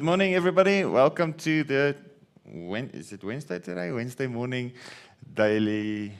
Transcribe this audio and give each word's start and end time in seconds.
Good 0.00 0.06
morning, 0.06 0.34
everybody. 0.34 0.82
Welcome 0.86 1.34
to 1.34 1.62
the 1.62 1.94
when 2.46 2.88
is 2.94 3.12
it 3.12 3.22
Wednesday 3.22 3.58
today? 3.58 3.92
Wednesday 3.92 4.26
morning 4.26 4.72
daily 5.34 6.12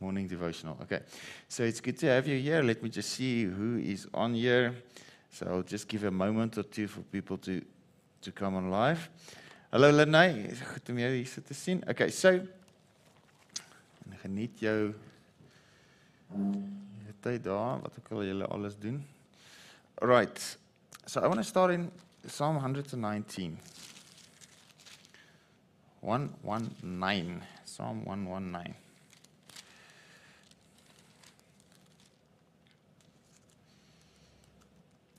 morning 0.00 0.26
devotional. 0.26 0.78
Okay, 0.80 1.00
so 1.46 1.62
it's 1.62 1.78
good 1.78 1.98
to 1.98 2.06
have 2.06 2.26
you 2.26 2.38
here. 2.38 2.62
Let 2.62 2.82
me 2.82 2.88
just 2.88 3.10
see 3.10 3.44
who 3.44 3.76
is 3.76 4.08
on 4.14 4.32
here. 4.32 4.74
So 5.30 5.46
I'll 5.46 5.62
just 5.62 5.88
give 5.88 6.04
a 6.04 6.10
moment 6.10 6.56
or 6.56 6.62
two 6.62 6.88
for 6.88 7.00
people 7.00 7.36
to 7.36 7.60
to 8.22 8.32
come 8.32 8.54
on 8.54 8.70
live. 8.70 9.10
Hallo 9.70 9.92
Lenay. 9.92 10.56
Okay, 11.90 12.08
so 12.08 12.40
geniet 14.22 14.58
jou 14.58 14.94
tyd 17.20 17.44
daar 17.44 17.78
wat 17.82 17.92
ook 17.98 18.08
al 18.10 18.24
julle 18.24 18.46
alles 18.46 18.78
doen. 18.78 19.04
Right. 20.00 20.56
So 21.04 21.20
I 21.20 21.26
want 21.26 21.40
to 21.40 21.44
start 21.44 21.72
in 21.72 21.90
Psalm 22.26 22.54
119. 22.54 23.58
119. 26.00 27.42
Psalm 27.64 28.04
119. 28.04 28.74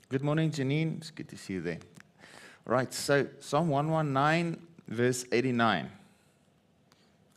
Good 0.08 0.22
morning, 0.22 0.50
Janine. 0.50 0.98
It's 0.98 1.10
good 1.10 1.28
to 1.28 1.36
see 1.36 1.54
you 1.54 1.60
there. 1.60 1.78
Right, 2.64 2.92
so 2.94 3.26
Psalm 3.40 3.68
119, 3.68 4.66
verse 4.88 5.26
89. 5.30 5.90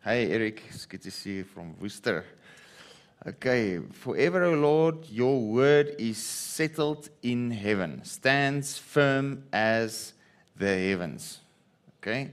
Hey, 0.04 0.32
Eric. 0.32 0.64
It's 0.70 0.86
good 0.86 1.02
to 1.02 1.12
see 1.12 1.38
you 1.38 1.44
from 1.44 1.76
Worcester. 1.82 2.24
Okay, 3.28 3.80
forever, 3.92 4.46
O 4.46 4.54
Lord, 4.54 5.10
your 5.10 5.42
word 5.42 5.96
is 6.00 6.18
settled 6.18 7.10
in 7.22 7.52
heaven, 7.52 8.02
stands 8.06 8.78
firm 8.78 9.44
as 9.52 10.14
the 10.56 10.74
heavens. 10.74 11.42
Okay, 12.00 12.32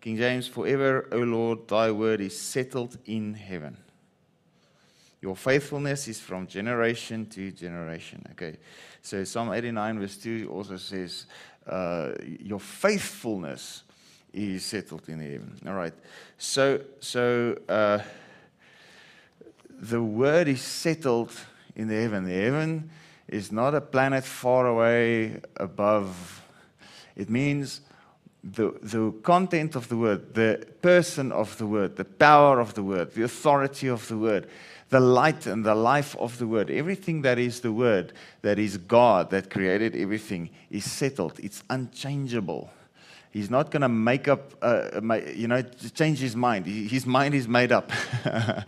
King 0.00 0.16
James, 0.16 0.46
forever, 0.46 1.08
O 1.10 1.18
Lord, 1.18 1.66
thy 1.66 1.90
word 1.90 2.20
is 2.20 2.38
settled 2.38 2.96
in 3.06 3.34
heaven. 3.34 3.76
Your 5.20 5.34
faithfulness 5.34 6.06
is 6.06 6.20
from 6.20 6.46
generation 6.46 7.26
to 7.30 7.50
generation. 7.50 8.24
Okay, 8.32 8.58
so 9.02 9.24
Psalm 9.24 9.52
89, 9.52 9.98
verse 9.98 10.16
2 10.18 10.48
also 10.48 10.76
says, 10.76 11.26
uh, 11.66 12.12
Your 12.22 12.60
faithfulness 12.60 13.82
is 14.32 14.64
settled 14.64 15.08
in 15.08 15.18
heaven. 15.18 15.58
All 15.66 15.74
right, 15.74 15.94
so, 16.38 16.80
so, 17.00 17.58
uh, 17.68 17.98
the 19.88 20.02
word 20.02 20.48
is 20.48 20.62
settled 20.62 21.32
in 21.76 21.88
the 21.88 21.94
heaven. 21.94 22.24
The 22.24 22.32
heaven 22.32 22.90
is 23.28 23.52
not 23.52 23.74
a 23.74 23.80
planet 23.80 24.24
far 24.24 24.66
away 24.66 25.40
above. 25.56 26.42
It 27.16 27.28
means 27.28 27.80
the, 28.42 28.74
the 28.82 29.12
content 29.22 29.76
of 29.76 29.88
the 29.88 29.96
word, 29.96 30.34
the 30.34 30.66
person 30.80 31.32
of 31.32 31.56
the 31.58 31.66
word, 31.66 31.96
the 31.96 32.04
power 32.04 32.60
of 32.60 32.74
the 32.74 32.82
word, 32.82 33.12
the 33.12 33.24
authority 33.24 33.88
of 33.88 34.06
the 34.08 34.16
word, 34.16 34.48
the 34.88 35.00
light 35.00 35.46
and 35.46 35.64
the 35.64 35.74
life 35.74 36.16
of 36.16 36.38
the 36.38 36.46
word. 36.46 36.70
Everything 36.70 37.22
that 37.22 37.38
is 37.38 37.60
the 37.60 37.72
word, 37.72 38.12
that 38.42 38.58
is 38.58 38.76
God, 38.76 39.30
that 39.30 39.50
created 39.50 39.96
everything, 39.96 40.50
is 40.70 40.90
settled. 40.90 41.38
It's 41.42 41.62
unchangeable. 41.68 42.70
He's 43.34 43.50
not 43.50 43.70
going 43.70 43.82
to 43.82 43.88
make 43.90 44.28
up, 44.28 44.54
uh, 44.62 45.02
you 45.34 45.48
know, 45.48 45.60
change 45.94 46.20
his 46.20 46.34
mind. 46.34 46.64
His 46.64 47.04
mind 47.04 47.34
is 47.34 47.46
made 47.46 47.72
up. 47.72 47.92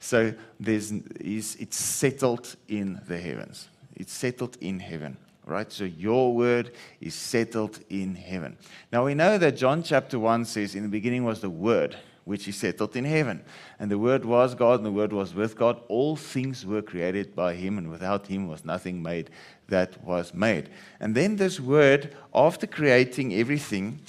So 0.00 0.32
there's, 0.58 0.92
it's 1.20 1.76
settled 1.76 2.56
in 2.68 3.00
the 3.06 3.18
heavens. 3.18 3.68
It's 3.94 4.14
settled 4.14 4.56
in 4.60 4.80
heaven, 4.80 5.18
right? 5.44 5.70
So 5.70 5.84
your 5.84 6.34
word 6.34 6.72
is 7.02 7.14
settled 7.14 7.78
in 7.90 8.14
heaven. 8.14 8.56
Now 8.90 9.04
we 9.04 9.14
know 9.14 9.36
that 9.36 9.58
John 9.58 9.82
chapter 9.82 10.18
1 10.18 10.46
says, 10.46 10.74
In 10.74 10.84
the 10.84 10.88
beginning 10.88 11.24
was 11.24 11.42
the 11.42 11.50
word, 11.50 11.96
which 12.24 12.48
is 12.48 12.56
settled 12.56 12.96
in 12.96 13.04
heaven. 13.04 13.44
And 13.78 13.90
the 13.90 13.98
word 13.98 14.24
was 14.24 14.54
God, 14.54 14.80
and 14.80 14.86
the 14.86 14.90
word 14.90 15.12
was 15.12 15.34
with 15.34 15.54
God. 15.54 15.78
All 15.88 16.16
things 16.16 16.64
were 16.64 16.80
created 16.80 17.36
by 17.36 17.54
him, 17.54 17.76
and 17.76 17.90
without 17.90 18.26
him 18.26 18.48
was 18.48 18.64
nothing 18.64 19.02
made 19.02 19.28
that 19.70 20.02
was 20.04 20.34
made. 20.34 20.68
And 21.00 21.14
then 21.14 21.36
this 21.36 21.58
word, 21.58 22.14
after 22.34 22.66
creating 22.66 23.34
everything, 23.34 24.00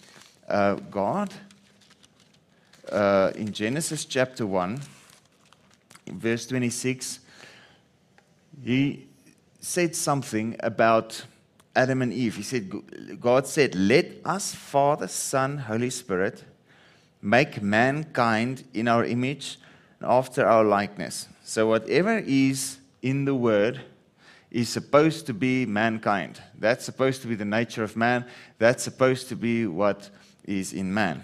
uh, 0.47 0.75
God, 0.75 1.33
uh, 2.91 3.31
in 3.35 3.53
Genesis 3.53 4.05
chapter 4.05 4.45
1, 4.45 4.81
verse 6.07 6.45
26, 6.47 7.19
he 8.63 9.07
said 9.61 9.95
something 9.95 10.55
about 10.59 11.23
Adam 11.75 12.01
and 12.01 12.11
Eve. 12.11 12.35
He 12.35 12.43
said, 12.43 12.69
God 13.19 13.47
said, 13.47 13.75
Let 13.75 14.07
us, 14.25 14.53
Father, 14.53 15.07
Son, 15.07 15.57
Holy 15.57 15.89
Spirit, 15.89 16.43
make 17.21 17.61
mankind 17.61 18.65
in 18.73 18.87
our 18.87 19.05
image 19.05 19.57
after 20.01 20.45
our 20.45 20.63
likeness. 20.63 21.27
So, 21.43 21.67
whatever 21.67 22.17
is 22.17 22.79
in 23.01 23.25
the 23.25 23.35
Word 23.35 23.81
is 24.51 24.69
supposed 24.69 25.25
to 25.27 25.33
be 25.33 25.65
mankind. 25.65 26.41
That's 26.57 26.85
supposed 26.85 27.21
to 27.21 27.27
be 27.27 27.35
the 27.35 27.45
nature 27.45 27.83
of 27.83 27.95
man. 27.95 28.25
That's 28.59 28.83
supposed 28.83 29.29
to 29.29 29.35
be 29.35 29.65
what 29.65 30.09
is 30.45 30.73
in 30.73 30.93
man 30.93 31.23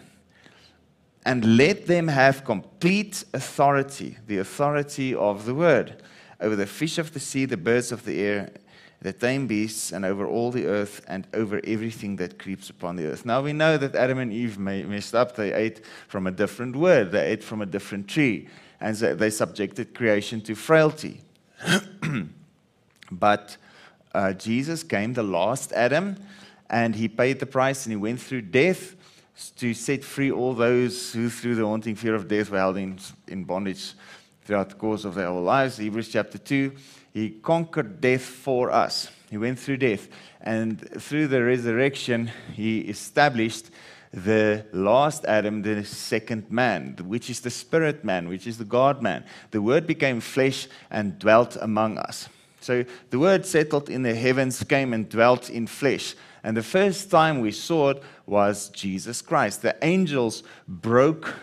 and 1.27 1.57
let 1.57 1.87
them 1.87 2.07
have 2.07 2.45
complete 2.45 3.25
authority, 3.33 4.17
the 4.27 4.37
authority 4.37 5.13
of 5.13 5.45
the 5.45 5.53
word, 5.53 6.01
over 6.39 6.55
the 6.55 6.65
fish 6.65 6.97
of 6.97 7.13
the 7.13 7.19
sea, 7.19 7.43
the 7.43 7.57
birds 7.57 7.91
of 7.91 8.05
the 8.05 8.21
air, 8.21 8.49
the 9.01 9.11
tame 9.11 9.45
beasts, 9.45 9.91
and 9.91 10.05
over 10.05 10.25
all 10.25 10.51
the 10.51 10.65
earth, 10.65 11.03
and 11.05 11.27
over 11.33 11.59
everything 11.65 12.15
that 12.15 12.39
creeps 12.39 12.69
upon 12.69 12.95
the 12.95 13.05
earth. 13.07 13.25
Now 13.25 13.41
we 13.41 13.51
know 13.51 13.75
that 13.75 13.93
Adam 13.93 14.19
and 14.19 14.31
Eve 14.31 14.57
messed 14.57 15.13
up. 15.13 15.35
They 15.35 15.51
ate 15.51 15.85
from 16.07 16.27
a 16.27 16.31
different 16.31 16.77
word, 16.77 17.11
they 17.11 17.27
ate 17.33 17.43
from 17.43 17.61
a 17.61 17.65
different 17.65 18.07
tree, 18.07 18.47
and 18.79 18.95
they 18.95 19.29
subjected 19.29 19.93
creation 19.93 20.39
to 20.43 20.55
frailty. 20.55 21.19
but 23.11 23.57
uh, 24.13 24.33
Jesus 24.33 24.83
came, 24.83 25.13
the 25.13 25.23
last 25.23 25.71
Adam, 25.73 26.17
and 26.69 26.95
he 26.95 27.07
paid 27.07 27.39
the 27.39 27.45
price 27.45 27.85
and 27.85 27.91
he 27.91 27.97
went 27.97 28.19
through 28.19 28.41
death 28.41 28.95
to 29.57 29.73
set 29.73 30.03
free 30.03 30.31
all 30.31 30.53
those 30.53 31.13
who, 31.13 31.29
through 31.29 31.55
the 31.55 31.65
haunting 31.65 31.95
fear 31.95 32.15
of 32.15 32.27
death, 32.27 32.49
were 32.49 32.57
held 32.57 32.77
in, 32.77 32.99
in 33.27 33.43
bondage 33.43 33.93
throughout 34.43 34.69
the 34.69 34.75
course 34.75 35.05
of 35.05 35.15
their 35.15 35.27
whole 35.27 35.43
lives. 35.43 35.77
Hebrews 35.77 36.09
chapter 36.09 36.37
2, 36.37 36.71
he 37.13 37.29
conquered 37.29 38.01
death 38.01 38.23
for 38.23 38.71
us. 38.71 39.11
He 39.29 39.37
went 39.37 39.59
through 39.59 39.77
death. 39.77 40.07
And 40.41 40.79
through 41.01 41.27
the 41.27 41.43
resurrection, 41.43 42.31
he 42.53 42.79
established 42.79 43.69
the 44.13 44.65
last 44.71 45.25
Adam, 45.25 45.61
the 45.61 45.83
second 45.83 46.49
man, 46.49 46.95
which 47.03 47.29
is 47.29 47.41
the 47.41 47.49
spirit 47.49 48.03
man, 48.03 48.29
which 48.29 48.47
is 48.47 48.57
the 48.57 48.65
God 48.65 49.01
man. 49.01 49.25
The 49.51 49.61
word 49.61 49.85
became 49.85 50.21
flesh 50.21 50.67
and 50.89 51.19
dwelt 51.19 51.57
among 51.59 51.97
us. 51.97 52.29
So 52.67 52.83
the 53.11 53.17
word 53.17 53.45
settled 53.45 53.89
in 53.89 54.03
the 54.03 54.13
heavens, 54.13 54.61
came 54.61 54.91
and 54.91 55.07
dwelt 55.07 55.49
in 55.49 55.67
flesh. 55.67 56.15
And 56.43 56.57
the 56.57 56.61
first 56.61 57.09
time 57.09 57.39
we 57.39 57.53
saw 57.53 57.91
it 57.91 58.03
was 58.25 58.67
Jesus 58.67 59.21
Christ. 59.21 59.61
The 59.61 59.77
angels 59.81 60.43
broke 60.67 61.33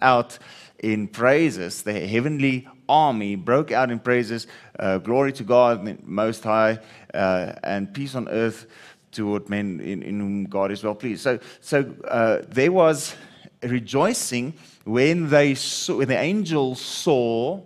out 0.00 0.38
in 0.78 1.06
praises. 1.06 1.82
The 1.82 1.92
heavenly 1.92 2.66
army 2.88 3.36
broke 3.36 3.72
out 3.72 3.90
in 3.90 3.98
praises. 3.98 4.46
Uh, 4.78 4.96
glory 4.96 5.34
to 5.34 5.44
God, 5.44 6.02
Most 6.02 6.44
High, 6.44 6.78
uh, 7.12 7.52
and 7.62 7.92
peace 7.92 8.14
on 8.14 8.26
earth 8.30 8.64
toward 9.12 9.50
men 9.50 9.80
in, 9.80 10.02
in 10.02 10.18
whom 10.18 10.44
God 10.44 10.72
is 10.72 10.82
well 10.82 10.94
pleased. 10.94 11.20
So, 11.20 11.40
so 11.60 11.94
uh, 12.08 12.38
there 12.48 12.72
was 12.72 13.14
rejoicing 13.62 14.54
when 14.84 15.28
they 15.28 15.56
saw, 15.56 15.98
when 15.98 16.08
the 16.08 16.18
angels 16.18 16.80
saw 16.80 17.60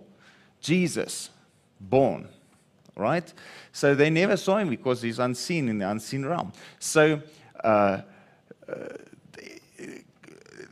Jesus 0.59 1.29
born, 1.79 2.27
right? 2.95 3.31
So 3.71 3.95
they 3.95 4.09
never 4.09 4.37
saw 4.37 4.57
him 4.57 4.69
because 4.69 5.01
he's 5.01 5.19
unseen 5.19 5.69
in 5.69 5.79
the 5.79 5.89
unseen 5.89 6.25
realm. 6.25 6.53
So 6.79 7.21
uh, 7.63 7.67
uh, 7.67 8.01
the, 8.67 10.03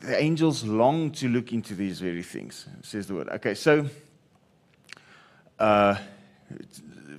the, 0.01 0.21
angels 0.21 0.63
long 0.63 1.11
to 1.11 1.27
look 1.27 1.51
into 1.53 1.75
these 1.75 1.99
very 1.99 2.23
things, 2.23 2.67
says 2.81 3.07
the 3.07 3.15
word. 3.15 3.29
Okay, 3.29 3.53
so 3.53 3.87
uh, 5.59 5.95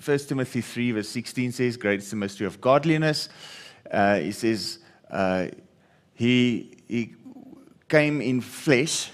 1 0.04 0.18
Timothy 0.18 0.60
3, 0.60 0.92
verse 0.92 1.08
16 1.08 1.52
says, 1.52 1.76
Great 1.76 2.00
is 2.00 2.10
the 2.10 2.16
mystery 2.16 2.46
of 2.46 2.60
godliness. 2.60 3.28
Uh, 3.90 4.16
he 4.16 4.32
says, 4.32 4.78
uh, 5.10 5.46
he, 6.14 6.76
he 6.88 7.14
came 7.88 8.20
in 8.20 8.40
flesh. 8.40 9.10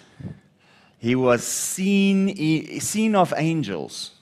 He 0.98 1.14
was 1.14 1.44
seen, 1.44 2.80
seen 2.80 3.14
of 3.14 3.32
angels. 3.36 4.19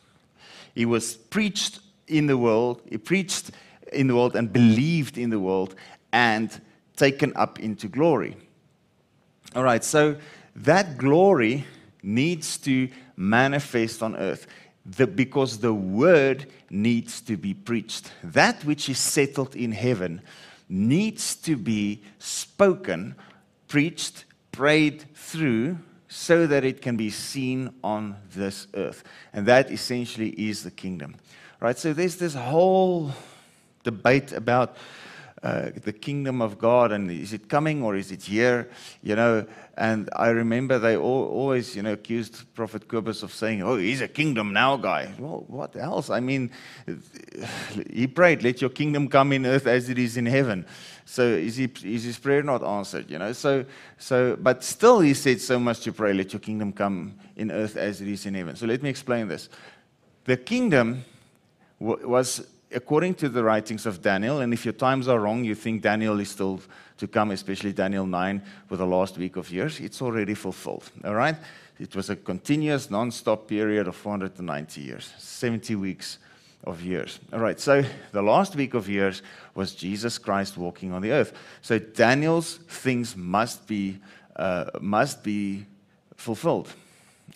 He 0.78 0.86
was 0.86 1.16
preached 1.16 1.80
in 2.06 2.28
the 2.28 2.38
world, 2.38 2.82
he 2.88 2.98
preached 2.98 3.50
in 3.92 4.06
the 4.06 4.14
world 4.14 4.36
and 4.36 4.52
believed 4.52 5.18
in 5.18 5.28
the 5.28 5.40
world 5.40 5.74
and 6.12 6.48
taken 6.94 7.32
up 7.34 7.58
into 7.58 7.88
glory. 7.88 8.36
All 9.56 9.64
right, 9.64 9.82
so 9.82 10.14
that 10.54 10.96
glory 10.96 11.64
needs 12.00 12.58
to 12.58 12.88
manifest 13.16 14.04
on 14.04 14.14
earth 14.14 14.46
the, 14.86 15.08
because 15.08 15.58
the 15.58 15.74
word 15.74 16.46
needs 16.70 17.22
to 17.22 17.36
be 17.36 17.54
preached. 17.54 18.12
That 18.22 18.64
which 18.64 18.88
is 18.88 19.00
settled 19.00 19.56
in 19.56 19.72
heaven 19.72 20.22
needs 20.68 21.34
to 21.38 21.56
be 21.56 22.04
spoken, 22.20 23.16
preached, 23.66 24.26
prayed 24.52 25.06
through 25.16 25.78
so 26.08 26.46
that 26.46 26.64
it 26.64 26.80
can 26.80 26.96
be 26.96 27.10
seen 27.10 27.74
on 27.84 28.16
this 28.34 28.66
earth. 28.74 29.04
And 29.32 29.46
that 29.46 29.70
essentially 29.70 30.30
is 30.30 30.64
the 30.64 30.70
kingdom. 30.70 31.16
Right? 31.60 31.78
So 31.78 31.92
there's 31.92 32.16
this 32.16 32.34
whole 32.34 33.12
debate 33.84 34.32
about 34.32 34.76
uh, 35.42 35.70
the 35.84 35.92
kingdom 35.92 36.42
of 36.42 36.58
God 36.58 36.92
and 36.92 37.10
is 37.10 37.32
it 37.32 37.48
coming 37.48 37.82
or 37.82 37.94
is 37.96 38.10
it 38.10 38.22
here? 38.22 38.68
You 39.02 39.16
know, 39.16 39.46
and 39.76 40.08
I 40.16 40.28
remember 40.30 40.78
they 40.78 40.96
all, 40.96 41.28
always, 41.28 41.76
you 41.76 41.82
know, 41.82 41.92
accused 41.92 42.52
Prophet 42.54 42.88
Kobus 42.88 43.22
of 43.22 43.32
saying, 43.32 43.62
oh, 43.62 43.76
he's 43.76 44.00
a 44.00 44.08
kingdom 44.08 44.52
now 44.52 44.76
guy. 44.76 45.12
Well, 45.18 45.44
what 45.46 45.76
else? 45.76 46.10
I 46.10 46.20
mean, 46.20 46.50
he 47.90 48.06
prayed, 48.06 48.42
let 48.42 48.60
your 48.60 48.70
kingdom 48.70 49.08
come 49.08 49.32
in 49.32 49.46
earth 49.46 49.66
as 49.66 49.88
it 49.88 49.98
is 49.98 50.16
in 50.16 50.26
heaven. 50.26 50.66
So 51.04 51.22
is, 51.22 51.56
he, 51.56 51.70
is 51.84 52.02
his 52.02 52.18
prayer 52.18 52.42
not 52.42 52.64
answered? 52.64 53.10
You 53.10 53.18
know, 53.18 53.32
so, 53.32 53.64
so, 53.96 54.36
but 54.40 54.64
still 54.64 55.00
he 55.00 55.14
said 55.14 55.40
so 55.40 55.58
much 55.58 55.80
to 55.80 55.92
pray, 55.92 56.12
let 56.12 56.32
your 56.32 56.40
kingdom 56.40 56.72
come 56.72 57.14
in 57.36 57.50
earth 57.50 57.76
as 57.76 58.00
it 58.00 58.08
is 58.08 58.26
in 58.26 58.34
heaven. 58.34 58.56
So 58.56 58.66
let 58.66 58.82
me 58.82 58.90
explain 58.90 59.28
this. 59.28 59.48
The 60.24 60.36
kingdom 60.36 61.04
was 61.78 62.46
according 62.74 63.14
to 63.14 63.28
the 63.28 63.42
writings 63.42 63.86
of 63.86 64.02
Daniel, 64.02 64.40
and 64.40 64.52
if 64.52 64.64
your 64.64 64.74
times 64.74 65.08
are 65.08 65.20
wrong, 65.20 65.44
you 65.44 65.54
think 65.54 65.82
Daniel 65.82 66.20
is 66.20 66.30
still 66.30 66.60
to 66.98 67.06
come, 67.06 67.30
especially 67.30 67.72
Daniel 67.72 68.06
9 68.06 68.42
with 68.68 68.80
the 68.80 68.86
last 68.86 69.16
week 69.18 69.36
of 69.36 69.50
years, 69.50 69.80
it's 69.80 70.02
already 70.02 70.34
fulfilled. 70.34 70.90
All 71.04 71.14
right? 71.14 71.36
It 71.78 71.94
was 71.94 72.10
a 72.10 72.16
continuous, 72.16 72.90
non 72.90 73.10
stop 73.10 73.46
period 73.46 73.86
of 73.86 73.94
490 73.94 74.80
years, 74.80 75.12
70 75.18 75.76
weeks 75.76 76.18
of 76.64 76.82
years. 76.82 77.20
All 77.32 77.38
right, 77.38 77.58
so 77.58 77.84
the 78.12 78.22
last 78.22 78.56
week 78.56 78.74
of 78.74 78.88
years 78.88 79.22
was 79.54 79.74
Jesus 79.74 80.18
Christ 80.18 80.56
walking 80.56 80.92
on 80.92 81.02
the 81.02 81.12
earth. 81.12 81.32
So 81.62 81.78
Daniel's 81.78 82.56
things 82.56 83.16
must 83.16 83.66
be, 83.68 83.98
uh, 84.34 84.66
must 84.80 85.22
be 85.22 85.66
fulfilled. 86.16 86.68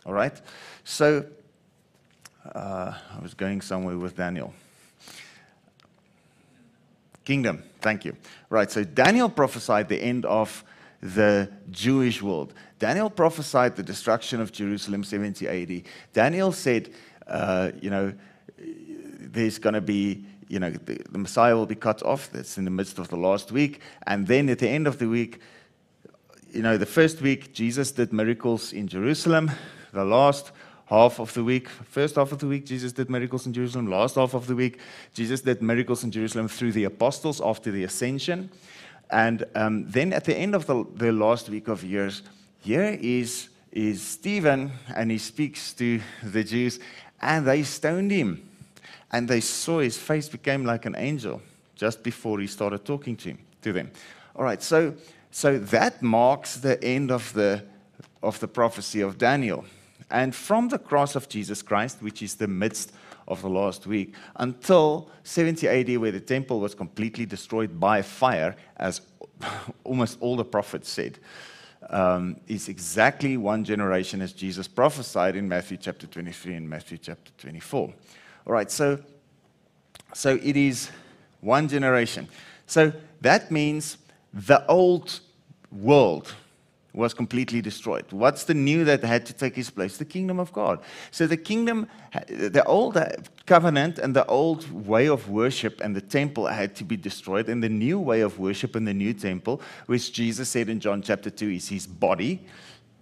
All 0.04 0.12
right? 0.12 0.38
So 0.82 1.24
uh, 2.52 2.92
I 3.16 3.22
was 3.22 3.34
going 3.34 3.60
somewhere 3.60 3.96
with 3.96 4.16
Daniel. 4.16 4.52
Kingdom, 7.24 7.62
thank 7.80 8.04
you. 8.04 8.16
Right, 8.50 8.70
so 8.70 8.84
Daniel 8.84 9.28
prophesied 9.28 9.88
the 9.88 10.02
end 10.02 10.24
of 10.26 10.64
the 11.00 11.50
Jewish 11.70 12.22
world. 12.22 12.54
Daniel 12.78 13.10
prophesied 13.10 13.76
the 13.76 13.82
destruction 13.82 14.40
of 14.40 14.52
Jerusalem 14.52 15.04
70 15.04 15.48
AD. 15.48 15.82
Daniel 16.12 16.52
said, 16.52 16.92
uh, 17.26 17.72
you 17.80 17.90
know, 17.90 18.12
there's 18.58 19.58
going 19.58 19.74
to 19.74 19.80
be, 19.80 20.24
you 20.48 20.58
know, 20.58 20.70
the, 20.70 21.00
the, 21.10 21.18
Messiah 21.18 21.54
will 21.54 21.66
be 21.66 21.74
cut 21.74 22.02
off. 22.02 22.30
That's 22.30 22.58
in 22.58 22.64
the 22.64 22.70
midst 22.70 22.98
of 22.98 23.08
the 23.08 23.16
last 23.16 23.52
week. 23.52 23.80
And 24.06 24.26
then 24.26 24.48
at 24.48 24.58
the 24.58 24.68
end 24.68 24.86
of 24.86 24.98
the 24.98 25.08
week, 25.08 25.40
you 26.52 26.62
know, 26.62 26.76
the 26.76 26.86
first 26.86 27.20
week, 27.22 27.54
Jesus 27.54 27.92
did 27.92 28.12
miracles 28.12 28.72
in 28.72 28.86
Jerusalem. 28.86 29.50
The 29.92 30.04
last 30.04 30.52
half 30.92 31.18
of 31.20 31.32
the 31.32 31.42
week, 31.42 31.70
first 31.70 32.16
half 32.16 32.32
of 32.32 32.38
the 32.38 32.46
week, 32.46 32.66
Jesus 32.66 32.92
did 32.92 33.08
miracles 33.08 33.46
in 33.46 33.52
Jerusalem. 33.54 33.86
Last 33.86 34.16
half 34.16 34.34
of 34.34 34.46
the 34.46 34.54
week, 34.54 34.78
Jesus 35.14 35.40
did 35.40 35.62
miracles 35.62 36.04
in 36.04 36.10
Jerusalem 36.10 36.48
through 36.48 36.72
the 36.72 36.84
apostles 36.84 37.40
after 37.40 37.70
the 37.70 37.84
ascension. 37.84 38.50
And 39.08 39.46
um, 39.54 39.90
then 39.90 40.12
at 40.12 40.24
the 40.24 40.36
end 40.36 40.54
of 40.54 40.66
the, 40.66 40.84
the 40.96 41.10
last 41.10 41.48
week 41.48 41.68
of 41.68 41.82
years, 41.82 42.20
here 42.60 42.98
is, 43.00 43.48
is 43.72 44.02
Stephen, 44.02 44.70
and 44.94 45.10
he 45.10 45.16
speaks 45.16 45.72
to 45.74 45.98
the 46.22 46.44
Jews, 46.44 46.78
and 47.22 47.46
they 47.46 47.62
stoned 47.62 48.10
him. 48.10 48.46
And 49.10 49.26
they 49.26 49.40
saw 49.40 49.78
his 49.78 49.96
face 49.96 50.28
became 50.28 50.66
like 50.66 50.84
an 50.84 50.96
angel 50.98 51.40
just 51.74 52.02
before 52.02 52.38
he 52.38 52.46
started 52.46 52.84
talking 52.84 53.16
to, 53.16 53.30
him, 53.30 53.38
to 53.62 53.72
them. 53.72 53.90
All 54.36 54.44
right, 54.44 54.62
so, 54.62 54.94
so 55.30 55.58
that 55.58 56.02
marks 56.02 56.56
the 56.56 56.82
end 56.84 57.10
of 57.10 57.32
the, 57.32 57.64
of 58.22 58.38
the 58.40 58.48
prophecy 58.48 59.00
of 59.00 59.16
Daniel. 59.16 59.64
And 60.12 60.34
from 60.34 60.68
the 60.68 60.78
cross 60.78 61.16
of 61.16 61.28
Jesus 61.30 61.62
Christ, 61.62 62.02
which 62.02 62.22
is 62.22 62.34
the 62.34 62.46
midst 62.46 62.92
of 63.26 63.40
the 63.40 63.48
last 63.48 63.86
week, 63.86 64.14
until 64.36 65.08
70 65.24 65.66
AD, 65.66 65.96
where 65.96 66.12
the 66.12 66.20
temple 66.20 66.60
was 66.60 66.74
completely 66.74 67.24
destroyed 67.24 67.80
by 67.80 68.02
fire, 68.02 68.54
as 68.76 69.00
almost 69.84 70.18
all 70.20 70.36
the 70.36 70.44
prophets 70.44 70.90
said, 70.90 71.18
um, 71.88 72.36
is 72.46 72.68
exactly 72.68 73.38
one 73.38 73.64
generation 73.64 74.20
as 74.20 74.34
Jesus 74.34 74.68
prophesied 74.68 75.34
in 75.34 75.48
Matthew 75.48 75.78
chapter 75.78 76.06
23 76.06 76.56
and 76.56 76.68
Matthew 76.68 76.98
chapter 76.98 77.32
24. 77.38 77.92
All 78.46 78.52
right, 78.52 78.70
so, 78.70 78.98
so 80.12 80.38
it 80.42 80.58
is 80.58 80.90
one 81.40 81.68
generation. 81.68 82.28
So 82.66 82.92
that 83.22 83.50
means 83.50 83.96
the 84.34 84.66
old 84.66 85.20
world 85.70 86.34
was 86.94 87.14
completely 87.14 87.62
destroyed. 87.62 88.04
What's 88.10 88.44
the 88.44 88.54
new 88.54 88.84
that 88.84 89.02
had 89.02 89.24
to 89.26 89.32
take 89.32 89.56
its 89.56 89.70
place? 89.70 89.96
The 89.96 90.04
kingdom 90.04 90.38
of 90.38 90.52
God. 90.52 90.80
So 91.10 91.26
the 91.26 91.36
kingdom, 91.36 91.88
the 92.28 92.62
old 92.66 92.98
covenant 93.46 93.98
and 93.98 94.14
the 94.14 94.26
old 94.26 94.70
way 94.86 95.08
of 95.08 95.28
worship 95.30 95.80
and 95.80 95.96
the 95.96 96.02
temple 96.02 96.46
had 96.46 96.76
to 96.76 96.84
be 96.84 96.96
destroyed, 96.96 97.48
and 97.48 97.62
the 97.62 97.68
new 97.68 97.98
way 97.98 98.20
of 98.20 98.38
worship 98.38 98.76
and 98.76 98.86
the 98.86 98.94
new 98.94 99.14
temple, 99.14 99.62
which 99.86 100.12
Jesus 100.12 100.48
said 100.48 100.68
in 100.68 100.80
John 100.80 101.00
chapter 101.02 101.30
2 101.30 101.50
is 101.50 101.68
his 101.68 101.86
body, 101.86 102.44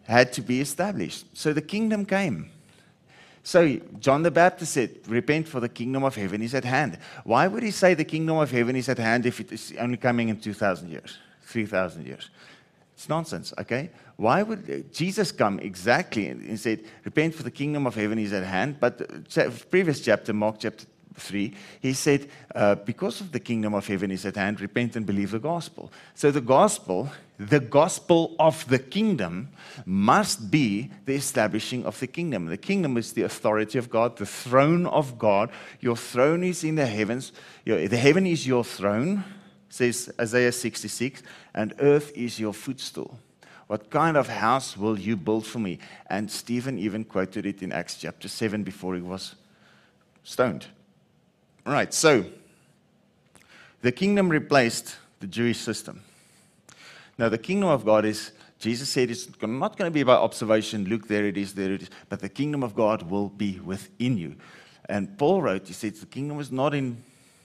had 0.05 0.33
to 0.35 0.43
be 0.43 0.61
established. 0.61 1.27
So 1.37 1.53
the 1.53 1.63
kingdom 1.63 2.05
came. 2.05 2.51
So 3.43 3.81
John 3.99 4.23
the 4.23 4.31
Baptist 4.31 4.75
said, 4.75 4.91
Repent, 5.07 5.49
for 5.49 5.61
the 5.61 5.69
kingdom 5.69 6.05
of 6.05 6.15
heaven 6.15 6.43
is 6.43 6.55
at 6.55 6.65
hand. 6.65 6.99
Why 7.25 7.47
would 7.49 7.63
he 7.63 7.71
say 7.71 7.95
the 7.95 8.05
kingdom 8.05 8.37
of 8.37 8.51
heaven 8.51 8.77
is 8.77 8.89
at 8.89 8.99
hand 8.99 9.27
if 9.27 9.41
it 9.41 9.51
is 9.51 9.73
only 9.79 9.97
coming 9.97 10.29
in 10.29 10.39
2,000 10.39 10.91
years, 10.91 11.19
3,000 11.43 12.07
years? 12.07 12.31
It's 13.01 13.09
nonsense, 13.09 13.55
okay? 13.59 13.89
Why 14.17 14.43
would 14.43 14.93
Jesus 14.93 15.33
come 15.33 15.59
exactly 15.61 16.29
and 16.29 16.61
said, 16.61 16.81
Repent 17.03 17.35
for 17.35 17.43
the 17.43 17.51
kingdom 17.51 17.87
of 17.87 17.95
heaven 17.95 18.19
is 18.19 18.35
at 18.35 18.45
hand? 18.45 18.77
But 18.79 18.99
the 18.99 19.65
previous 19.71 20.01
chapter, 20.03 20.35
Mark 20.35 20.57
chapter 20.59 20.85
3, 21.15 21.55
he 21.81 21.95
said, 21.95 22.29
uh, 22.55 22.75
Because 22.75 23.23
of 23.23 23.33
the 23.33 23.41
kingdom 23.41 23.73
of 23.73 23.87
heaven 23.87 24.11
is 24.11 24.27
at 24.27 24.37
hand, 24.37 24.61
repent 24.61 24.97
and 24.97 25.07
believe 25.07 25.31
the 25.31 25.39
gospel. 25.39 25.91
So 26.15 26.31
the 26.31 26.43
gospel, 26.43 27.09
the 27.39 27.61
gospel 27.61 28.37
of 28.39 28.69
the 28.69 28.79
kingdom, 28.79 29.49
must 29.87 30.51
be 30.51 30.91
the 31.07 31.15
establishing 31.15 31.87
of 31.87 31.99
the 32.01 32.07
kingdom. 32.07 32.49
The 32.49 32.59
kingdom 32.59 32.99
is 32.99 33.15
the 33.15 33.23
authority 33.23 33.79
of 33.79 33.89
God, 33.89 34.19
the 34.19 34.27
throne 34.27 34.85
of 34.85 35.19
God. 35.19 35.49
Your 35.81 35.97
throne 35.97 36.45
is 36.45 36.65
in 36.65 36.75
the 36.75 36.85
heavens, 36.85 37.33
the 37.65 37.97
heaven 37.97 38.27
is 38.27 38.47
your 38.47 38.63
throne 38.63 39.25
says 39.71 40.13
Isaiah 40.21 40.53
66, 40.53 41.23
and 41.55 41.75
earth 41.79 42.13
is 42.15 42.39
your 42.39 42.53
footstool. 42.53 43.19
What 43.69 43.89
kind 43.89 44.17
of 44.17 44.29
house 44.29 44.77
will 44.77 44.99
you 44.99 45.17
build 45.17 45.47
for 45.47 45.61
me? 45.61 45.79
And 46.09 46.31
Stephen 46.31 46.77
even 46.79 47.05
quoted 47.05 47.47
it 47.47 47.63
in 47.63 47.73
Acts 47.73 47.97
chapter 47.97 48.29
7 48.29 48.65
before 48.65 48.97
he 48.97 49.01
was 49.01 49.37
stoned. 50.25 50.67
All 51.65 51.73
right, 51.73 51.95
so 51.95 52.25
the 53.81 53.93
kingdom 53.93 54.29
replaced 54.29 54.97
the 55.21 55.29
Jewish 55.29 55.59
system. 55.59 56.03
Now, 57.17 57.29
the 57.29 57.39
kingdom 57.39 57.69
of 57.69 57.85
God 57.85 58.05
is, 58.05 58.33
Jesus 58.59 58.89
said, 58.89 59.11
it's 59.11 59.29
not 59.41 59.77
going 59.77 59.91
to 59.91 59.95
be 59.95 60.03
by 60.03 60.15
observation, 60.15 60.87
look, 60.87 61.07
there 61.07 61.27
it 61.27 61.37
is, 61.37 61.55
there 61.55 61.73
it 61.73 61.83
is, 61.83 61.91
but 62.09 62.19
the 62.19 62.29
kingdom 62.29 62.65
of 62.65 62.75
God 62.75 63.09
will 63.09 63.29
be 63.29 63.61
within 63.61 64.19
you. 64.19 64.35
And 64.89 65.17
Paul 65.17 65.43
wrote, 65.43 65.69
he 65.69 65.75
said, 65.75 65.95
the 65.95 66.07
kingdom 66.07 66.41
is 66.41 66.51
not 66.51 66.75
in, 66.75 66.97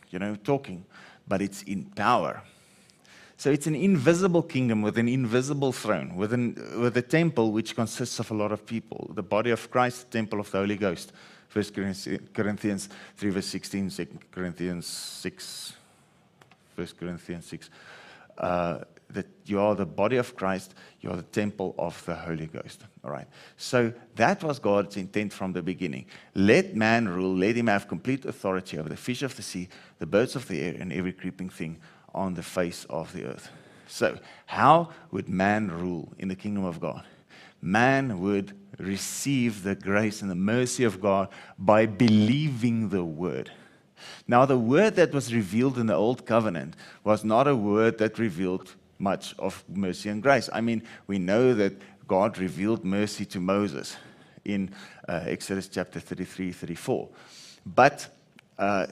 you 0.09 0.17
know, 0.17 0.35
talking, 0.35 0.85
but 1.27 1.41
it's 1.41 1.63
in 1.63 1.85
power. 1.85 2.41
So 3.37 3.51
it's 3.51 3.67
an 3.67 3.75
invisible 3.75 4.41
kingdom 4.41 4.81
with 4.81 4.97
an 4.97 5.09
invisible 5.09 5.73
throne, 5.73 6.15
with, 6.15 6.31
an, 6.33 6.55
with 6.79 6.95
a 6.95 7.01
temple 7.01 7.51
which 7.51 7.75
consists 7.75 8.19
of 8.19 8.31
a 8.31 8.33
lot 8.33 8.51
of 8.51 8.65
people. 8.65 9.11
The 9.13 9.23
body 9.23 9.51
of 9.51 9.69
Christ, 9.69 10.09
the 10.09 10.17
temple 10.17 10.39
of 10.39 10.49
the 10.51 10.59
Holy 10.59 10.77
Ghost. 10.77 11.11
1 11.51 11.65
Corinthians 12.33 12.89
3, 13.17 13.29
verse 13.29 13.45
16, 13.45 13.89
2 13.89 14.07
Corinthians 14.31 14.87
6, 14.87 15.73
1 16.75 16.87
Corinthians 16.99 17.45
6. 17.45 17.69
Uh, 18.37 18.79
that 19.09 19.27
you 19.45 19.59
are 19.59 19.75
the 19.75 19.85
body 19.85 20.17
of 20.17 20.35
Christ, 20.35 20.73
you 21.01 21.09
are 21.09 21.15
the 21.15 21.23
temple 21.23 21.75
of 21.77 22.03
the 22.05 22.15
Holy 22.15 22.47
Ghost. 22.47 22.83
All 23.03 23.11
right. 23.11 23.27
So 23.57 23.93
that 24.15 24.43
was 24.43 24.59
God's 24.59 24.97
intent 24.97 25.33
from 25.33 25.53
the 25.53 25.61
beginning. 25.61 26.05
Let 26.33 26.75
man 26.75 27.07
rule, 27.07 27.35
let 27.35 27.55
him 27.55 27.67
have 27.67 27.87
complete 27.87 28.25
authority 28.25 28.77
over 28.77 28.89
the 28.89 28.97
fish 28.97 29.21
of 29.21 29.35
the 29.35 29.41
sea, 29.41 29.69
the 29.99 30.05
birds 30.05 30.35
of 30.35 30.47
the 30.47 30.61
air, 30.61 30.75
and 30.79 30.91
every 30.91 31.13
creeping 31.13 31.49
thing 31.49 31.77
on 32.13 32.33
the 32.33 32.43
face 32.43 32.85
of 32.89 33.13
the 33.13 33.25
earth. 33.25 33.49
So, 33.87 34.17
how 34.47 34.89
would 35.11 35.29
man 35.29 35.69
rule 35.69 36.11
in 36.17 36.27
the 36.27 36.35
kingdom 36.35 36.65
of 36.65 36.79
God? 36.79 37.03
Man 37.61 38.19
would 38.19 38.53
receive 38.79 39.63
the 39.63 39.75
grace 39.75 40.21
and 40.21 40.29
the 40.29 40.35
mercy 40.35 40.83
of 40.83 41.01
God 41.01 41.29
by 41.57 41.85
believing 41.85 42.89
the 42.89 43.03
word. 43.03 43.51
Now, 44.27 44.45
the 44.45 44.57
word 44.57 44.95
that 44.95 45.13
was 45.13 45.33
revealed 45.33 45.77
in 45.77 45.87
the 45.87 45.95
Old 45.95 46.25
Covenant 46.25 46.75
was 47.03 47.23
not 47.23 47.47
a 47.47 47.55
word 47.55 47.97
that 47.99 48.19
revealed 48.19 48.75
much 48.99 49.35
of 49.39 49.63
mercy 49.67 50.09
and 50.09 50.21
grace. 50.21 50.49
I 50.51 50.61
mean, 50.61 50.83
we 51.07 51.19
know 51.19 51.53
that 51.53 51.73
God 52.07 52.37
revealed 52.37 52.85
mercy 52.85 53.25
to 53.25 53.39
Moses 53.39 53.97
in 54.43 54.73
uh, 55.07 55.21
Exodus 55.25 55.67
chapter 55.67 55.99
33, 55.99 56.51
34. 56.51 57.09
But 57.65 58.07
uh, 58.57 58.87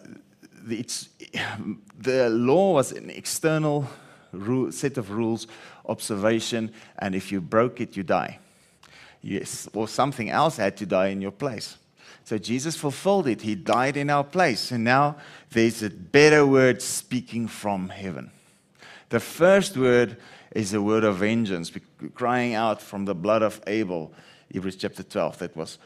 it's, 0.68 1.10
the 2.00 2.30
law 2.30 2.74
was 2.74 2.92
an 2.92 3.10
external 3.10 3.88
rule, 4.32 4.72
set 4.72 4.98
of 4.98 5.12
rules, 5.12 5.48
observation, 5.86 6.72
and 7.00 7.16
if 7.16 7.32
you 7.32 7.40
broke 7.40 7.80
it, 7.82 7.96
you 7.96 8.04
die. 8.04 8.40
Yes, 9.22 9.70
or 9.74 9.88
something 9.88 10.30
else 10.30 10.58
had 10.58 10.76
to 10.78 10.86
die 10.86 11.08
in 11.08 11.22
your 11.22 11.32
place. 11.32 11.78
So 12.26 12.38
Jesus 12.38 12.76
fulfilled 12.76 13.28
it. 13.28 13.42
He 13.42 13.56
died 13.56 13.98
in 13.98 14.10
our 14.10 14.24
place. 14.24 14.72
And 14.72 14.84
now 14.84 15.18
there's 15.52 15.84
a 15.84 15.90
better 15.90 16.46
word 16.46 16.82
speaking 16.82 17.48
from 17.48 17.90
heaven. 17.90 18.32
The 19.14 19.20
first 19.20 19.78
word 19.78 20.18
is 20.56 20.74
a 20.74 20.82
word 20.82 21.04
of 21.04 21.18
vengeance, 21.18 21.72
crying 22.16 22.56
out 22.56 22.82
from 22.82 23.06
the 23.06 23.14
blood 23.14 23.44
of 23.44 23.62
Abel, 23.68 24.12
Hebrews 24.52 24.76
chapter 24.76 25.04
12, 25.04 25.38
that 25.38 25.56
was 25.56 25.78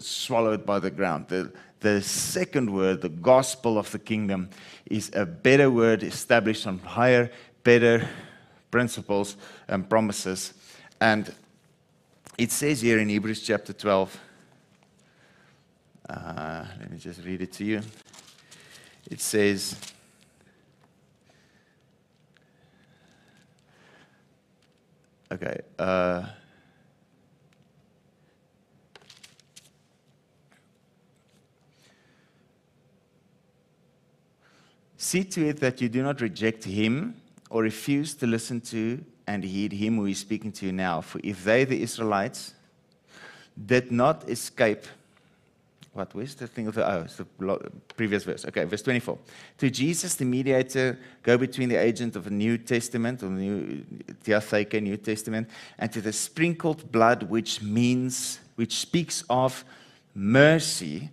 swallowed 0.00 0.66
by 0.66 0.80
the 0.80 0.90
ground. 0.90 1.28
The, 1.28 1.52
the 1.78 2.02
second 2.02 2.68
word, 2.68 3.02
the 3.02 3.08
gospel 3.08 3.78
of 3.78 3.92
the 3.92 4.00
kingdom, 4.00 4.50
is 4.86 5.12
a 5.14 5.24
better 5.24 5.70
word 5.70 6.02
established 6.02 6.66
on 6.66 6.80
higher, 6.80 7.30
better 7.62 8.08
principles 8.72 9.36
and 9.68 9.88
promises. 9.88 10.52
And 11.00 11.32
it 12.36 12.50
says 12.50 12.80
here 12.80 12.98
in 12.98 13.08
Hebrews 13.08 13.42
chapter 13.42 13.74
12, 13.74 14.20
uh, 16.10 16.64
let 16.80 16.90
me 16.90 16.98
just 16.98 17.24
read 17.24 17.42
it 17.42 17.52
to 17.52 17.64
you. 17.64 17.82
It 19.08 19.20
says, 19.20 19.76
okay, 25.32 25.60
uh, 25.78 26.22
See 35.06 35.22
to 35.22 35.48
it 35.48 35.60
that 35.60 35.80
you 35.80 35.88
do 35.88 36.02
not 36.02 36.20
reject 36.20 36.64
him 36.64 37.14
or 37.48 37.62
refuse 37.62 38.12
to 38.14 38.26
listen 38.26 38.60
to 38.62 39.04
and 39.28 39.44
heed 39.44 39.72
him 39.72 39.98
who 39.98 40.06
is 40.06 40.18
speaking 40.18 40.50
to 40.52 40.66
you 40.66 40.72
now. 40.72 41.00
For 41.00 41.20
if 41.22 41.44
they, 41.44 41.64
the 41.64 41.80
Israelites, 41.80 42.54
did 43.64 43.92
not 43.92 44.28
escape, 44.28 44.84
what 45.96 46.14
was 46.14 46.34
the 46.34 46.46
thing 46.46 46.66
of 46.66 46.74
the, 46.74 46.88
oh, 46.88 47.02
it's 47.02 47.16
the 47.16 47.24
previous 47.96 48.24
verse. 48.24 48.44
Okay, 48.44 48.64
verse 48.64 48.82
24. 48.82 49.18
To 49.58 49.70
Jesus, 49.70 50.14
the 50.14 50.24
mediator, 50.24 50.98
go 51.22 51.38
between 51.38 51.68
the 51.68 51.76
agent 51.76 52.16
of 52.16 52.24
the 52.24 52.30
New 52.30 52.58
Testament, 52.58 53.22
or 53.22 53.28
the 53.28 53.32
New 53.32 53.84
Diatheke, 54.24 54.82
New 54.82 54.96
Testament, 54.98 55.48
and 55.78 55.90
to 55.92 56.00
the 56.00 56.12
sprinkled 56.12 56.92
blood, 56.92 57.24
which 57.24 57.62
means, 57.62 58.40
which 58.56 58.76
speaks 58.76 59.24
of 59.30 59.64
mercy 60.14 61.10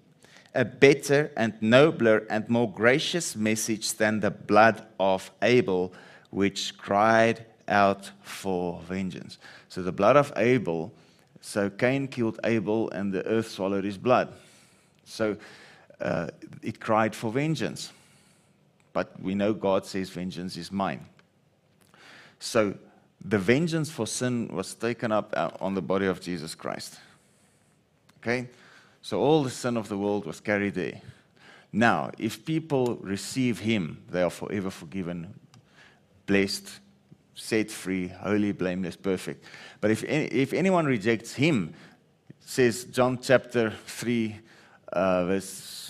a 0.55 0.63
better 0.63 1.31
and 1.35 1.53
nobler 1.61 2.27
and 2.29 2.47
more 2.47 2.71
gracious 2.71 3.35
message 3.35 3.93
than 3.93 4.19
the 4.19 4.29
blood 4.29 4.85
of 4.99 5.31
Abel, 5.41 5.93
which 6.29 6.77
cried 6.77 7.45
out 7.67 8.11
for 8.21 8.79
vengeance. 8.81 9.37
So 9.69 9.81
the 9.81 9.91
blood 9.91 10.15
of 10.15 10.31
Abel, 10.35 10.93
so 11.41 11.69
Cain 11.69 12.07
killed 12.07 12.39
Abel 12.43 12.89
and 12.91 13.11
the 13.11 13.25
earth 13.25 13.49
swallowed 13.49 13.83
his 13.83 13.97
blood. 13.97 14.33
So 15.05 15.37
uh, 15.99 16.27
it 16.61 16.79
cried 16.79 17.15
for 17.15 17.31
vengeance. 17.31 17.91
But 18.93 19.19
we 19.21 19.35
know 19.35 19.53
God 19.53 19.85
says, 19.85 20.09
Vengeance 20.09 20.55
is 20.57 20.71
mine. 20.71 21.05
So 22.39 22.75
the 23.23 23.39
vengeance 23.39 23.89
for 23.89 24.05
sin 24.05 24.49
was 24.49 24.75
taken 24.75 25.11
up 25.11 25.33
uh, 25.35 25.51
on 25.59 25.73
the 25.73 25.81
body 25.81 26.05
of 26.05 26.21
Jesus 26.21 26.55
Christ. 26.55 26.99
Okay? 28.21 28.49
So 29.01 29.19
all 29.19 29.43
the 29.43 29.49
sin 29.49 29.77
of 29.77 29.89
the 29.89 29.97
world 29.97 30.25
was 30.25 30.39
carried 30.39 30.75
there. 30.75 31.01
Now, 31.71 32.11
if 32.19 32.45
people 32.45 32.97
receive 33.01 33.59
him, 33.59 34.03
they 34.09 34.21
are 34.21 34.29
forever 34.29 34.69
forgiven, 34.69 35.33
blessed, 36.27 36.69
set 37.33 37.71
free, 37.71 38.09
holy, 38.09 38.51
blameless, 38.51 38.95
perfect. 38.95 39.43
But 39.81 39.91
if, 39.91 40.03
if 40.03 40.53
anyone 40.53 40.85
rejects 40.85 41.33
him, 41.33 41.73
says 42.39 42.83
John 42.85 43.17
chapter 43.21 43.71
3, 43.87 44.39
uh, 44.93 45.25
verse 45.25 45.83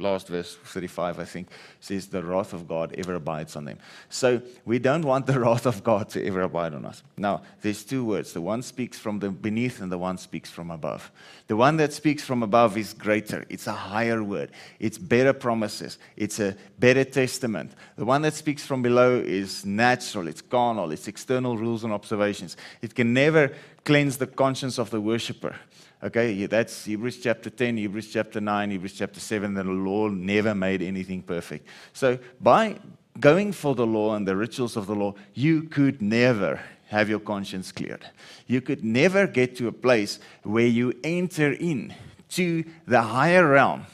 last 0.00 0.28
verse 0.28 0.56
35, 0.56 1.18
I 1.18 1.24
think, 1.24 1.48
says, 1.80 2.08
The 2.08 2.22
wrath 2.22 2.52
of 2.52 2.66
God 2.66 2.94
ever 2.96 3.14
abides 3.14 3.54
on 3.56 3.64
them. 3.64 3.78
So 4.08 4.42
we 4.64 4.78
don't 4.78 5.04
want 5.04 5.26
the 5.26 5.38
wrath 5.40 5.66
of 5.66 5.84
God 5.84 6.08
to 6.10 6.26
ever 6.26 6.42
abide 6.42 6.74
on 6.74 6.84
us. 6.84 7.02
Now, 7.16 7.42
there's 7.60 7.84
two 7.84 8.04
words. 8.04 8.32
The 8.32 8.40
one 8.40 8.62
speaks 8.62 8.98
from 8.98 9.18
the 9.18 9.30
beneath, 9.30 9.80
and 9.80 9.92
the 9.92 9.98
one 9.98 10.18
speaks 10.18 10.50
from 10.50 10.70
above. 10.70 11.12
The 11.46 11.56
one 11.56 11.76
that 11.76 11.92
speaks 11.92 12.24
from 12.24 12.42
above 12.42 12.76
is 12.76 12.94
greater, 12.94 13.44
it's 13.48 13.66
a 13.66 13.72
higher 13.72 14.22
word, 14.22 14.50
it's 14.78 14.98
better 14.98 15.32
promises, 15.32 15.98
it's 16.16 16.38
a 16.38 16.56
better 16.78 17.04
testament. 17.04 17.72
The 17.96 18.04
one 18.04 18.22
that 18.22 18.34
speaks 18.34 18.64
from 18.64 18.82
below 18.82 19.16
is 19.16 19.64
natural, 19.66 20.28
it's 20.28 20.42
carnal, 20.42 20.92
it's 20.92 21.08
external 21.08 21.56
rules 21.56 21.84
and 21.84 21.92
observations. 21.92 22.56
It 22.82 22.94
can 22.94 23.12
never 23.12 23.52
cleanse 23.84 24.18
the 24.18 24.26
conscience 24.26 24.78
of 24.78 24.90
the 24.90 25.00
worshiper. 25.00 25.56
Okay, 26.02 26.46
that's 26.46 26.86
Hebrews 26.86 27.18
chapter 27.18 27.50
10, 27.50 27.76
Hebrews 27.76 28.10
chapter 28.10 28.40
9, 28.40 28.70
Hebrews 28.70 28.94
chapter 28.94 29.20
7, 29.20 29.52
that 29.52 29.64
the 29.64 29.70
law 29.70 30.08
never 30.08 30.54
made 30.54 30.80
anything 30.80 31.22
perfect. 31.22 31.68
So 31.92 32.18
by 32.40 32.78
going 33.18 33.52
for 33.52 33.74
the 33.74 33.86
law 33.86 34.14
and 34.14 34.26
the 34.26 34.34
rituals 34.34 34.78
of 34.78 34.86
the 34.86 34.94
law, 34.94 35.14
you 35.34 35.64
could 35.64 36.00
never 36.00 36.58
have 36.88 37.10
your 37.10 37.20
conscience 37.20 37.70
cleared. 37.70 38.08
You 38.46 38.62
could 38.62 38.82
never 38.82 39.26
get 39.26 39.56
to 39.56 39.68
a 39.68 39.72
place 39.72 40.20
where 40.42 40.66
you 40.66 40.94
enter 41.04 41.52
in 41.52 41.94
to 42.30 42.64
the 42.86 43.02
higher 43.02 43.46
realm. 43.46 43.84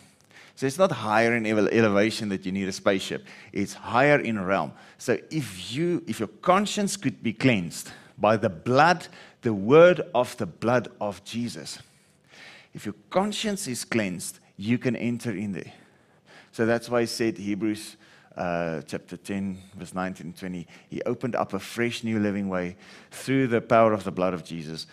So 0.54 0.66
it's 0.66 0.78
not 0.78 0.92
higher 0.92 1.34
in 1.34 1.44
elevation 1.44 2.28
that 2.28 2.46
you 2.46 2.52
need 2.52 2.68
a 2.68 2.72
spaceship. 2.72 3.26
It's 3.52 3.75
higher 3.75 4.20
in 4.20 4.42
realm. 4.42 4.72
So 4.96 5.18
if 5.30 5.72
you 5.75 6.04
if 6.06 6.20
your 6.20 6.28
conscience 6.40 6.96
could 6.96 7.22
be 7.22 7.32
cleansed 7.32 7.90
by 8.16 8.36
the 8.38 8.48
blood, 8.48 9.08
the 9.42 9.52
word 9.52 10.00
of 10.14 10.34
the 10.38 10.46
blood 10.46 10.88
of 11.00 11.22
Jesus, 11.25 11.80
if 12.76 12.85
your 12.85 12.95
conscience 13.09 13.66
is 13.66 13.87
cleansed, 13.87 14.38
you 14.59 14.76
can 14.76 14.95
enter 14.95 15.30
in 15.30 15.52
there. 15.52 15.73
So 16.52 16.66
that's 16.66 16.90
why 16.90 17.00
he 17.00 17.06
said, 17.06 17.38
Hebrews 17.38 17.97
uh, 18.37 18.83
chapter 18.83 19.16
10, 19.16 19.59
verse 19.76 19.95
19 19.95 20.26
and 20.26 20.37
20, 20.37 20.66
he 20.90 21.00
opened 21.02 21.35
up 21.35 21.54
a 21.54 21.59
fresh 21.59 22.04
new 22.04 22.21
living 22.21 22.50
way 22.50 22.76
through 23.11 23.47
the 23.47 23.62
power 23.62 23.95
of 23.95 24.04
the 24.04 24.12
blood 24.12 24.35
of 24.35 24.45
Jesus, 24.45 24.87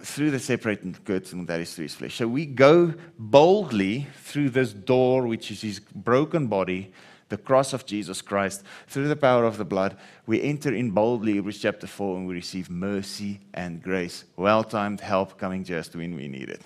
through 0.00 0.30
the 0.30 0.38
separating 0.38 0.96
curtain 1.04 1.44
that 1.44 1.60
is 1.60 1.74
through 1.74 1.84
his 1.84 1.94
flesh. 1.94 2.16
So 2.16 2.26
we 2.26 2.46
go 2.46 2.94
boldly 3.18 4.06
through 4.22 4.50
this 4.50 4.72
door, 4.72 5.26
which 5.26 5.50
is 5.50 5.60
his 5.60 5.78
broken 5.78 6.46
body, 6.46 6.90
the 7.28 7.36
cross 7.36 7.74
of 7.74 7.84
Jesus 7.84 8.22
Christ, 8.22 8.64
through 8.88 9.08
the 9.08 9.14
power 9.14 9.44
of 9.44 9.58
the 9.58 9.66
blood. 9.66 9.98
We 10.26 10.40
enter 10.40 10.72
in 10.72 10.92
boldly, 10.92 11.34
Hebrews 11.34 11.60
chapter 11.60 11.86
4, 11.86 12.16
and 12.16 12.26
we 12.26 12.32
receive 12.32 12.70
mercy 12.70 13.40
and 13.52 13.82
grace. 13.82 14.24
Well 14.36 14.64
timed 14.64 15.02
help 15.02 15.36
coming 15.36 15.64
just 15.64 15.94
when 15.94 16.16
we 16.16 16.26
need 16.26 16.48
it. 16.48 16.62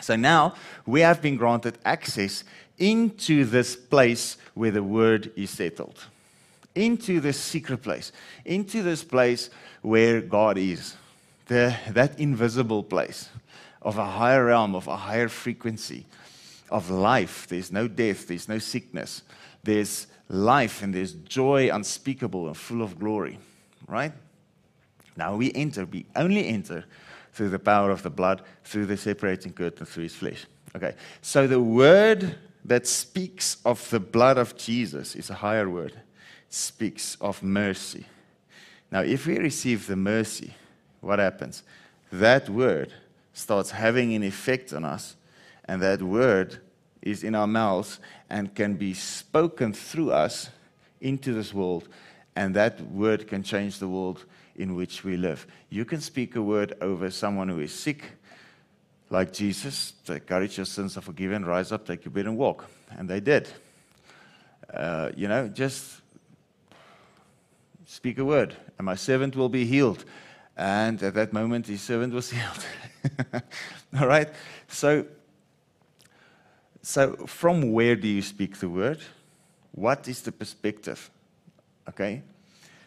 So 0.00 0.16
now 0.16 0.54
we 0.84 1.00
have 1.00 1.22
been 1.22 1.36
granted 1.36 1.78
access 1.84 2.44
into 2.78 3.44
this 3.44 3.76
place 3.76 4.36
where 4.54 4.70
the 4.70 4.82
word 4.82 5.32
is 5.36 5.50
settled, 5.50 6.04
into 6.74 7.20
this 7.20 7.38
secret 7.38 7.82
place, 7.82 8.12
into 8.44 8.82
this 8.82 9.02
place 9.02 9.50
where 9.82 10.20
God 10.20 10.58
is, 10.58 10.96
the, 11.46 11.76
that 11.90 12.18
invisible 12.20 12.82
place 12.82 13.28
of 13.82 13.98
a 13.98 14.04
higher 14.04 14.46
realm, 14.46 14.74
of 14.74 14.86
a 14.88 14.96
higher 14.96 15.28
frequency 15.28 16.04
of 16.70 16.90
life. 16.90 17.46
There's 17.48 17.72
no 17.72 17.88
death, 17.88 18.28
there's 18.28 18.48
no 18.48 18.58
sickness, 18.58 19.22
there's 19.62 20.06
life 20.28 20.82
and 20.82 20.94
there's 20.94 21.12
joy 21.12 21.70
unspeakable 21.72 22.48
and 22.48 22.56
full 22.56 22.82
of 22.82 22.98
glory, 22.98 23.38
right? 23.86 24.12
Now 25.16 25.36
we 25.36 25.52
enter, 25.54 25.86
we 25.86 26.04
only 26.14 26.48
enter 26.48 26.84
through 27.36 27.50
the 27.50 27.58
power 27.58 27.90
of 27.90 28.02
the 28.02 28.08
blood, 28.08 28.40
through 28.64 28.86
the 28.86 28.96
separating 28.96 29.52
curtain, 29.52 29.84
through 29.84 30.04
his 30.04 30.14
flesh. 30.14 30.46
Okay, 30.74 30.94
so 31.20 31.46
the 31.46 31.60
word 31.60 32.34
that 32.64 32.86
speaks 32.86 33.58
of 33.62 33.90
the 33.90 34.00
blood 34.00 34.38
of 34.38 34.56
Jesus 34.56 35.14
is 35.14 35.28
a 35.28 35.34
higher 35.34 35.68
word. 35.68 35.92
It 35.92 36.02
speaks 36.48 37.14
of 37.20 37.42
mercy. 37.42 38.06
Now, 38.90 39.00
if 39.00 39.26
we 39.26 39.36
receive 39.38 39.86
the 39.86 39.96
mercy, 39.96 40.54
what 41.02 41.18
happens? 41.18 41.62
That 42.10 42.48
word 42.48 42.94
starts 43.34 43.70
having 43.70 44.14
an 44.14 44.22
effect 44.22 44.72
on 44.72 44.86
us, 44.86 45.14
and 45.66 45.82
that 45.82 46.00
word 46.00 46.62
is 47.02 47.22
in 47.22 47.34
our 47.34 47.46
mouths 47.46 48.00
and 48.30 48.54
can 48.54 48.76
be 48.76 48.94
spoken 48.94 49.74
through 49.74 50.10
us 50.10 50.48
into 51.02 51.34
this 51.34 51.52
world, 51.52 51.86
and 52.34 52.56
that 52.56 52.80
word 52.80 53.28
can 53.28 53.42
change 53.42 53.78
the 53.78 53.88
world 53.88 54.24
in 54.56 54.74
which 54.74 55.04
we 55.04 55.16
live. 55.16 55.46
You 55.70 55.84
can 55.84 56.00
speak 56.00 56.36
a 56.36 56.42
word 56.42 56.74
over 56.80 57.10
someone 57.10 57.48
who 57.48 57.60
is 57.60 57.72
sick, 57.72 58.02
like 59.10 59.32
Jesus, 59.32 59.92
take 60.04 60.26
courage, 60.26 60.56
your 60.56 60.66
sins 60.66 60.96
are 60.96 61.00
forgiven, 61.00 61.44
rise 61.44 61.72
up, 61.72 61.86
take 61.86 62.04
your 62.04 62.12
bed 62.12 62.26
and 62.26 62.36
walk. 62.36 62.66
And 62.90 63.08
they 63.08 63.20
did. 63.20 63.48
Uh, 64.72 65.10
you 65.16 65.28
know, 65.28 65.48
just 65.48 66.00
speak 67.86 68.18
a 68.18 68.24
word, 68.24 68.56
and 68.78 68.84
my 68.84 68.96
servant 68.96 69.36
will 69.36 69.48
be 69.48 69.64
healed. 69.64 70.04
And 70.56 71.00
at 71.02 71.14
that 71.14 71.32
moment, 71.32 71.66
his 71.66 71.82
servant 71.82 72.12
was 72.12 72.30
healed. 72.36 72.66
All 74.00 74.08
right? 74.08 74.28
So, 74.68 75.06
So, 76.86 77.16
from 77.26 77.72
where 77.72 77.96
do 77.96 78.06
you 78.06 78.22
speak 78.22 78.58
the 78.58 78.68
word? 78.68 79.00
What 79.72 80.06
is 80.06 80.22
the 80.22 80.30
perspective? 80.30 81.10
Okay? 81.88 82.22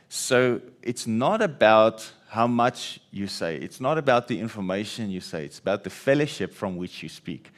So, 0.09 0.61
it's 0.81 1.05
not 1.05 1.41
about 1.41 2.11
how 2.29 2.47
much 2.47 2.99
you 3.11 3.27
say, 3.27 3.57
it's 3.57 3.79
not 3.79 3.97
about 3.97 4.27
the 4.27 4.39
information 4.39 5.09
you 5.09 5.21
say, 5.21 5.45
it's 5.45 5.59
about 5.59 5.83
the 5.83 5.89
fellowship 5.89 6.53
from 6.53 6.77
which 6.77 7.03
you 7.03 7.09
speak. 7.09 7.51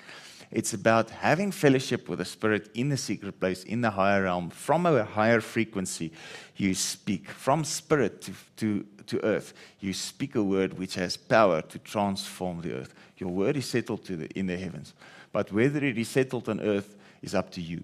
It's 0.52 0.74
about 0.74 1.10
having 1.10 1.52
fellowship 1.52 2.10
with 2.10 2.20
the 2.20 2.26
Spirit 2.26 2.70
in 2.74 2.90
the 2.90 2.98
secret 2.98 3.40
place, 3.40 3.64
in 3.64 3.80
the 3.80 3.90
higher 3.90 4.24
realm, 4.24 4.50
from 4.50 4.86
a 4.86 5.06
higher 5.06 5.40
frequency. 5.40 6.12
You 6.58 6.76
speak 6.76 7.30
from 7.30 7.64
spirit 7.64 8.22
to, 8.24 8.34
to, 8.58 8.86
to 9.08 9.26
earth. 9.26 9.54
You 9.80 9.94
speak 9.94 10.36
a 10.36 10.44
word 10.44 10.78
which 10.78 10.96
has 10.96 11.16
power 11.16 11.62
to 11.62 11.80
transform 11.80 12.62
the 12.62 12.74
earth. 12.74 12.94
Your 13.18 13.30
word 13.30 13.56
is 13.56 13.66
settled 13.66 14.04
the, 14.06 14.28
in 14.38 14.48
the 14.48 14.58
heavens. 14.58 14.94
But 15.32 15.54
whether 15.54 15.84
it 15.84 15.98
is 15.98 16.10
settled 16.10 16.50
on 16.50 16.60
earth 16.60 16.98
is 17.22 17.34
up 17.34 17.50
to 17.52 17.62
you. 17.62 17.84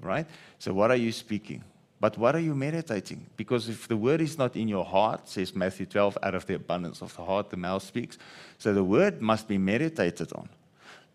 Right? 0.00 0.26
So, 0.58 0.74
what 0.74 0.90
are 0.90 0.96
you 0.96 1.10
speaking? 1.10 1.64
But 2.02 2.18
what 2.18 2.34
are 2.34 2.40
you 2.40 2.56
meditating? 2.56 3.26
Because 3.36 3.68
if 3.68 3.86
the 3.86 3.96
word 3.96 4.20
is 4.20 4.36
not 4.36 4.56
in 4.56 4.66
your 4.66 4.84
heart, 4.84 5.28
says 5.28 5.54
Matthew 5.54 5.86
12, 5.86 6.18
out 6.20 6.34
of 6.34 6.44
the 6.46 6.54
abundance 6.54 7.00
of 7.00 7.14
the 7.14 7.24
heart, 7.24 7.50
the 7.50 7.56
mouth 7.56 7.84
speaks. 7.84 8.18
So, 8.58 8.74
the 8.74 8.82
word 8.82 9.22
must 9.22 9.46
be 9.46 9.56
meditated 9.56 10.32
on. 10.32 10.48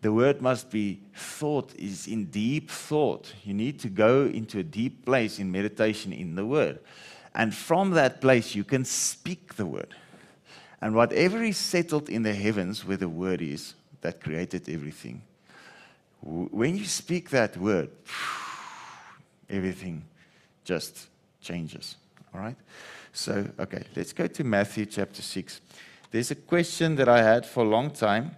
The 0.00 0.14
word 0.14 0.40
must 0.40 0.70
be 0.70 1.02
thought, 1.14 1.74
is 1.74 2.06
in 2.06 2.30
deep 2.30 2.70
thought. 2.70 3.30
You 3.44 3.52
need 3.52 3.78
to 3.80 3.90
go 3.90 4.22
into 4.22 4.60
a 4.60 4.62
deep 4.62 5.04
place 5.04 5.38
in 5.38 5.52
meditation 5.52 6.10
in 6.10 6.36
the 6.36 6.46
word. 6.46 6.78
And 7.34 7.54
from 7.54 7.90
that 7.90 8.22
place, 8.22 8.54
you 8.54 8.64
can 8.64 8.86
speak 8.86 9.56
the 9.56 9.66
word. 9.66 9.94
And 10.80 10.94
whatever 10.94 11.42
is 11.42 11.58
settled 11.58 12.08
in 12.08 12.22
the 12.22 12.32
heavens 12.32 12.82
where 12.86 12.96
the 12.96 13.10
word 13.10 13.42
is 13.42 13.74
that 14.00 14.22
created 14.22 14.70
everything, 14.70 15.20
when 16.22 16.78
you 16.78 16.86
speak 16.86 17.28
that 17.28 17.58
word, 17.58 17.90
everything 19.50 20.04
just 20.68 21.08
changes. 21.40 21.96
All 22.34 22.40
right? 22.42 22.56
So, 23.14 23.48
okay, 23.58 23.84
let's 23.96 24.12
go 24.12 24.26
to 24.26 24.44
Matthew 24.44 24.84
chapter 24.84 25.22
6. 25.22 25.62
There's 26.10 26.30
a 26.30 26.34
question 26.34 26.94
that 26.96 27.08
I 27.08 27.22
had 27.22 27.46
for 27.46 27.64
a 27.64 27.68
long 27.68 27.90
time, 27.90 28.36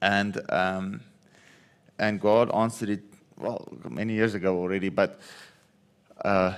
and, 0.00 0.40
um, 0.48 1.00
and 1.98 2.20
God 2.20 2.54
answered 2.54 2.90
it, 2.90 3.02
well, 3.36 3.66
many 3.88 4.12
years 4.12 4.34
ago 4.34 4.56
already. 4.56 4.90
But 4.90 5.18
uh, 6.24 6.54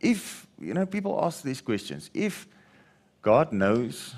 if, 0.00 0.46
you 0.60 0.74
know, 0.74 0.84
people 0.84 1.18
ask 1.24 1.42
these 1.42 1.62
questions, 1.62 2.10
if 2.12 2.46
God 3.22 3.52
knows 3.52 4.14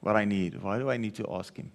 what 0.00 0.16
I 0.16 0.24
need, 0.24 0.60
why 0.60 0.78
do 0.78 0.90
I 0.90 0.96
need 0.96 1.14
to 1.14 1.26
ask 1.30 1.56
Him? 1.56 1.70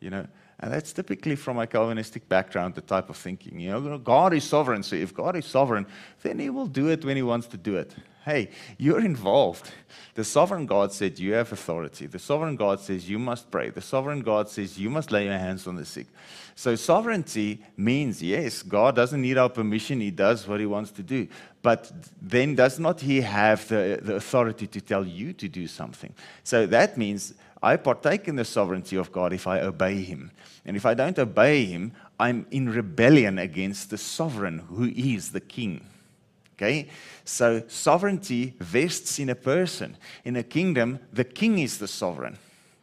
You 0.00 0.10
know, 0.10 0.26
and 0.60 0.72
that's 0.72 0.92
typically 0.92 1.36
from 1.36 1.58
a 1.58 1.66
Calvinistic 1.66 2.28
background, 2.28 2.74
the 2.74 2.80
type 2.80 3.10
of 3.10 3.16
thinking. 3.16 3.58
You 3.58 3.70
know, 3.70 3.98
God 3.98 4.32
is 4.34 4.44
sovereign, 4.44 4.82
so 4.82 4.96
if 4.96 5.12
God 5.12 5.36
is 5.36 5.46
sovereign, 5.46 5.86
then 6.22 6.38
He 6.38 6.50
will 6.50 6.66
do 6.66 6.88
it 6.88 7.04
when 7.04 7.16
He 7.16 7.22
wants 7.22 7.46
to 7.48 7.56
do 7.56 7.76
it. 7.76 7.94
Hey, 8.24 8.48
you're 8.78 9.04
involved. 9.04 9.70
The 10.14 10.24
sovereign 10.24 10.64
God 10.64 10.92
said 10.94 11.18
you 11.18 11.34
have 11.34 11.52
authority. 11.52 12.06
The 12.06 12.18
sovereign 12.18 12.56
God 12.56 12.80
says 12.80 13.08
you 13.08 13.18
must 13.18 13.50
pray. 13.50 13.68
The 13.68 13.82
sovereign 13.82 14.20
God 14.20 14.48
says 14.48 14.78
you 14.78 14.88
must 14.88 15.12
lay 15.12 15.24
your 15.24 15.36
hands 15.36 15.66
on 15.66 15.76
the 15.76 15.84
sick. 15.84 16.06
So, 16.54 16.74
sovereignty 16.76 17.62
means, 17.76 18.22
yes, 18.22 18.62
God 18.62 18.96
doesn't 18.96 19.20
need 19.20 19.36
our 19.36 19.50
permission. 19.50 20.00
He 20.00 20.10
does 20.10 20.48
what 20.48 20.60
He 20.60 20.66
wants 20.66 20.92
to 20.92 21.02
do. 21.02 21.28
But 21.60 21.92
then, 22.22 22.54
does 22.54 22.78
not 22.78 23.00
He 23.00 23.20
have 23.20 23.68
the, 23.68 23.98
the 24.00 24.14
authority 24.14 24.68
to 24.68 24.80
tell 24.80 25.04
you 25.04 25.32
to 25.34 25.48
do 25.48 25.66
something? 25.66 26.14
So, 26.44 26.64
that 26.66 26.96
means 26.96 27.34
I 27.64 27.76
partake 27.76 28.28
in 28.28 28.36
the 28.36 28.44
sovereignty 28.44 28.96
of 28.96 29.10
God 29.10 29.32
if 29.32 29.46
I 29.46 29.60
obey 29.60 30.02
Him. 30.02 30.30
And 30.66 30.76
if 30.76 30.84
I 30.84 30.92
don't 30.92 31.18
obey 31.18 31.64
Him, 31.64 31.92
I'm 32.20 32.46
in 32.50 32.68
rebellion 32.68 33.38
against 33.38 33.88
the 33.88 33.96
sovereign 33.96 34.58
who 34.58 34.84
is 34.84 35.32
the 35.32 35.40
king. 35.40 35.80
Okay? 36.56 36.88
So 37.24 37.62
sovereignty 37.68 38.54
vests 38.60 39.18
in 39.18 39.30
a 39.30 39.34
person. 39.34 39.96
In 40.26 40.36
a 40.36 40.42
kingdom, 40.42 40.98
the 41.10 41.24
king 41.24 41.58
is 41.58 41.78
the 41.78 41.88
sovereign. 41.88 42.36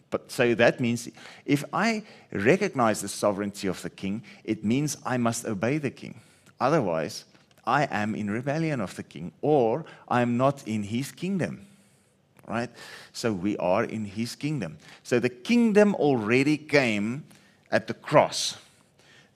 But 0.09 0.31
so 0.31 0.55
that 0.55 0.79
means 0.79 1.07
if 1.45 1.63
I 1.71 2.01
recognize 2.31 3.01
the 3.01 3.07
sovereignty 3.07 3.67
of 3.67 3.83
the 3.83 3.89
king, 3.91 4.23
it 4.43 4.65
means 4.65 4.97
I 5.05 5.17
must 5.17 5.45
obey 5.45 5.77
the 5.77 5.91
king. 5.91 6.19
Otherwise, 6.59 7.25
I 7.67 7.83
am 7.91 8.15
in 8.15 8.31
rebellion 8.31 8.81
of 8.81 8.95
the 8.95 9.03
king 9.03 9.31
or 9.41 9.85
I'm 10.09 10.37
not 10.37 10.67
in 10.67 10.81
his 10.83 11.11
kingdom 11.11 11.67
right? 12.51 12.69
So 13.13 13.31
we 13.31 13.57
are 13.57 13.85
in 13.85 14.05
his 14.05 14.35
kingdom. 14.35 14.77
So 15.03 15.19
the 15.19 15.29
kingdom 15.29 15.95
already 15.95 16.57
came 16.57 17.23
at 17.71 17.87
the 17.87 17.93
cross. 17.93 18.57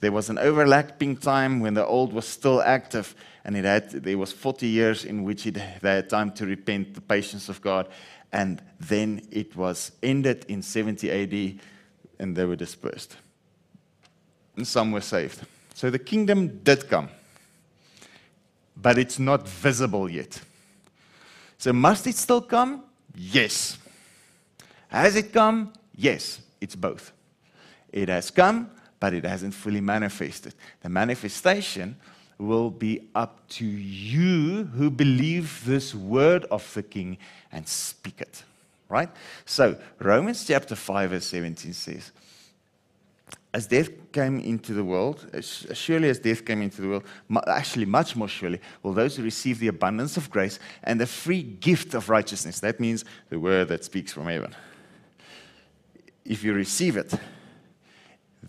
There 0.01 0.11
was 0.11 0.29
an 0.29 0.37
overlapping 0.37 1.17
time 1.17 1.61
when 1.61 1.73
the 1.73 1.85
old 1.85 2.11
was 2.11 2.27
still 2.27 2.61
active, 2.61 3.15
and 3.45 3.55
it 3.55 3.63
had, 3.63 3.89
there 3.89 4.17
was 4.17 4.31
40 4.33 4.67
years 4.67 5.05
in 5.05 5.23
which 5.23 5.47
it, 5.47 5.53
they 5.81 5.95
had 5.95 6.09
time 6.09 6.31
to 6.33 6.45
repent, 6.45 6.93
the 6.93 7.01
patience 7.01 7.47
of 7.47 7.61
God, 7.61 7.87
and 8.33 8.61
then 8.79 9.21
it 9.31 9.55
was 9.55 9.93
ended 10.03 10.45
in 10.49 10.61
70 10.61 11.09
AD, 11.09 11.59
and 12.19 12.35
they 12.35 12.45
were 12.45 12.57
dispersed. 12.57 13.15
And 14.57 14.67
some 14.67 14.91
were 14.91 15.01
saved. 15.01 15.41
So 15.73 15.89
the 15.89 15.99
kingdom 15.99 16.59
did 16.63 16.89
come, 16.89 17.09
but 18.75 18.97
it's 18.97 19.19
not 19.19 19.47
visible 19.47 20.09
yet. 20.09 20.41
So 21.57 21.71
must 21.73 22.05
it 22.07 22.15
still 22.15 22.41
come? 22.41 22.84
Yes. 23.15 23.77
Has 24.87 25.15
it 25.15 25.31
come? 25.33 25.73
Yes, 25.95 26.41
it's 26.61 26.75
both. 26.75 27.11
It 27.91 28.09
has 28.09 28.31
come, 28.31 28.69
but 28.99 29.13
it 29.13 29.23
hasn't 29.23 29.53
fully 29.53 29.81
manifested. 29.81 30.53
The 30.81 30.89
manifestation 30.89 31.95
will 32.37 32.69
be 32.69 33.07
up 33.15 33.47
to 33.47 33.65
you 33.65 34.65
who 34.75 34.89
believe 34.89 35.63
this 35.65 35.95
word 35.95 36.43
of 36.45 36.73
the 36.73 36.83
king 36.83 37.17
and 37.51 37.67
speak 37.67 38.21
it. 38.21 38.43
Right? 38.89 39.09
So, 39.45 39.77
Romans 39.99 40.45
chapter 40.45 40.75
5, 40.75 41.09
verse 41.09 41.25
17 41.25 41.73
says, 41.73 42.11
as 43.55 43.67
death 43.67 43.89
came 44.11 44.41
into 44.41 44.73
the 44.73 44.83
world, 44.83 45.29
as 45.31 45.65
surely 45.71 46.09
as 46.09 46.19
death 46.19 46.43
came 46.43 46.61
into 46.61 46.81
the 46.81 46.89
world, 46.89 47.05
actually, 47.47 47.85
much 47.85 48.13
more 48.13 48.27
surely, 48.27 48.59
will 48.83 48.91
those 48.91 49.15
who 49.15 49.23
receive 49.23 49.59
the 49.59 49.69
abundance 49.69 50.17
of 50.17 50.29
grace 50.29 50.59
and 50.83 50.99
the 50.99 51.05
free 51.07 51.41
gift 51.41 51.93
of 51.93 52.09
righteousness, 52.09 52.59
that 52.59 52.81
means 52.81 53.05
the 53.29 53.39
word 53.39 53.69
that 53.69 53.85
speaks 53.85 54.11
from 54.11 54.25
heaven, 54.25 54.53
if 56.25 56.43
you 56.43 56.53
receive 56.53 56.97
it, 56.97 57.13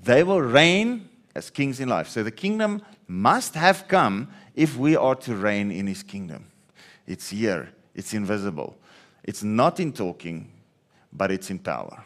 they 0.02 0.24
will 0.24 0.42
reign 0.42 1.08
as 1.36 1.50
kings 1.50 1.78
in 1.78 1.88
life. 1.88 2.08
So 2.08 2.24
the 2.24 2.32
kingdom 2.32 2.82
must 3.06 3.54
have 3.54 3.86
come 3.86 4.28
if 4.56 4.76
we 4.76 4.96
are 4.96 5.14
to 5.14 5.36
reign 5.36 5.70
in 5.70 5.86
his 5.86 6.02
kingdom. 6.02 6.46
It's 7.06 7.28
here, 7.28 7.68
it's 7.94 8.12
invisible. 8.12 8.76
It's 9.22 9.44
not 9.44 9.78
in 9.78 9.92
talking, 9.92 10.50
but 11.12 11.30
it's 11.30 11.48
in 11.48 11.60
power. 11.60 12.02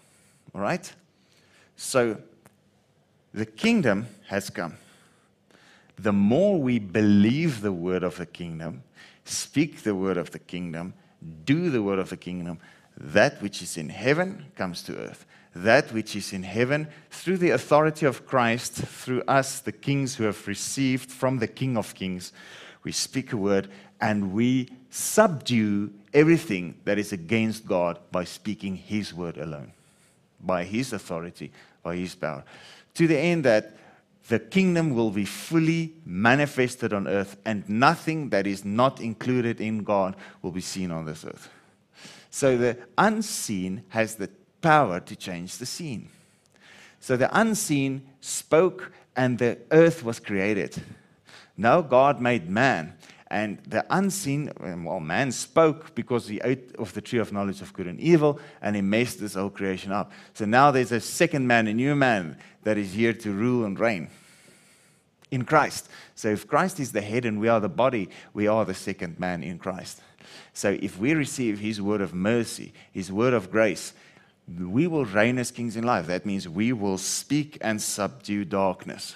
All 0.54 0.60
right? 0.60 0.92
So, 1.76 2.18
the 3.32 3.46
kingdom 3.46 4.08
has 4.28 4.50
come. 4.50 4.76
The 5.98 6.12
more 6.12 6.60
we 6.60 6.78
believe 6.78 7.60
the 7.60 7.72
word 7.72 8.02
of 8.02 8.16
the 8.16 8.26
kingdom, 8.26 8.82
speak 9.24 9.82
the 9.82 9.94
word 9.94 10.16
of 10.16 10.30
the 10.30 10.38
kingdom, 10.38 10.94
do 11.44 11.70
the 11.70 11.82
word 11.82 11.98
of 11.98 12.10
the 12.10 12.16
kingdom, 12.16 12.58
that 12.96 13.40
which 13.42 13.62
is 13.62 13.76
in 13.76 13.88
heaven 13.88 14.46
comes 14.56 14.82
to 14.84 14.96
earth. 14.96 15.26
That 15.54 15.92
which 15.92 16.14
is 16.14 16.32
in 16.32 16.44
heaven, 16.44 16.88
through 17.10 17.38
the 17.38 17.50
authority 17.50 18.06
of 18.06 18.24
Christ, 18.24 18.74
through 18.74 19.22
us, 19.22 19.60
the 19.60 19.72
kings 19.72 20.14
who 20.14 20.24
have 20.24 20.46
received 20.46 21.10
from 21.10 21.38
the 21.38 21.48
King 21.48 21.76
of 21.76 21.94
Kings, 21.94 22.32
we 22.84 22.92
speak 22.92 23.32
a 23.32 23.36
word 23.36 23.68
and 24.00 24.32
we 24.32 24.68
subdue 24.90 25.92
everything 26.14 26.76
that 26.84 26.98
is 26.98 27.12
against 27.12 27.66
God 27.66 27.98
by 28.12 28.24
speaking 28.24 28.76
His 28.76 29.12
word 29.12 29.38
alone, 29.38 29.72
by 30.40 30.64
His 30.64 30.92
authority, 30.92 31.52
by 31.82 31.96
His 31.96 32.14
power 32.14 32.44
to 32.94 33.06
the 33.06 33.18
end 33.18 33.44
that 33.44 33.76
the 34.28 34.38
kingdom 34.38 34.94
will 34.94 35.10
be 35.10 35.24
fully 35.24 35.94
manifested 36.04 36.92
on 36.92 37.08
earth, 37.08 37.36
and 37.44 37.68
nothing 37.68 38.30
that 38.30 38.46
is 38.46 38.64
not 38.64 39.00
included 39.00 39.60
in 39.60 39.82
God 39.82 40.14
will 40.42 40.52
be 40.52 40.60
seen 40.60 40.90
on 40.90 41.04
this 41.04 41.24
earth. 41.24 41.48
So 42.30 42.56
the 42.56 42.78
unseen 42.96 43.82
has 43.88 44.14
the 44.14 44.30
power 44.60 45.00
to 45.00 45.16
change 45.16 45.56
the 45.56 45.66
seen. 45.66 46.10
So 47.00 47.16
the 47.16 47.30
unseen 47.38 48.06
spoke, 48.20 48.92
and 49.16 49.38
the 49.38 49.58
earth 49.72 50.04
was 50.04 50.20
created. 50.20 50.80
Now 51.56 51.80
God 51.80 52.20
made 52.20 52.48
man, 52.48 52.94
and 53.30 53.58
the 53.58 53.86
unseen, 53.90 54.50
um, 54.60 54.84
well, 54.84 54.98
man 54.98 55.30
spoke 55.30 55.94
because 55.94 56.26
he 56.26 56.40
ate 56.42 56.74
of 56.76 56.92
the 56.94 57.00
tree 57.00 57.20
of 57.20 57.32
knowledge 57.32 57.62
of 57.62 57.72
good 57.72 57.86
and 57.86 58.00
evil, 58.00 58.40
and 58.60 58.74
he 58.74 58.82
messed 58.82 59.20
this 59.20 59.34
whole 59.34 59.50
creation 59.50 59.92
up. 59.92 60.10
So 60.34 60.44
now 60.44 60.72
there's 60.72 60.90
a 60.90 61.00
second 61.00 61.46
man, 61.46 61.68
a 61.68 61.72
new 61.72 61.94
man 61.94 62.36
that 62.64 62.76
is 62.76 62.92
here 62.92 63.12
to 63.12 63.32
rule 63.32 63.64
and 63.64 63.78
reign 63.78 64.10
in 65.30 65.44
Christ. 65.44 65.88
So 66.16 66.28
if 66.28 66.48
Christ 66.48 66.80
is 66.80 66.90
the 66.90 67.00
head 67.00 67.24
and 67.24 67.38
we 67.40 67.46
are 67.46 67.60
the 67.60 67.68
body, 67.68 68.10
we 68.34 68.48
are 68.48 68.64
the 68.64 68.74
second 68.74 69.20
man 69.20 69.44
in 69.44 69.58
Christ. 69.58 70.00
So 70.52 70.76
if 70.82 70.98
we 70.98 71.14
receive 71.14 71.60
his 71.60 71.80
word 71.80 72.00
of 72.00 72.12
mercy, 72.12 72.72
his 72.92 73.12
word 73.12 73.32
of 73.32 73.52
grace, 73.52 73.92
we 74.48 74.88
will 74.88 75.04
reign 75.04 75.38
as 75.38 75.52
kings 75.52 75.76
in 75.76 75.84
life. 75.84 76.08
That 76.08 76.26
means 76.26 76.48
we 76.48 76.72
will 76.72 76.98
speak 76.98 77.58
and 77.60 77.80
subdue 77.80 78.44
darkness. 78.44 79.14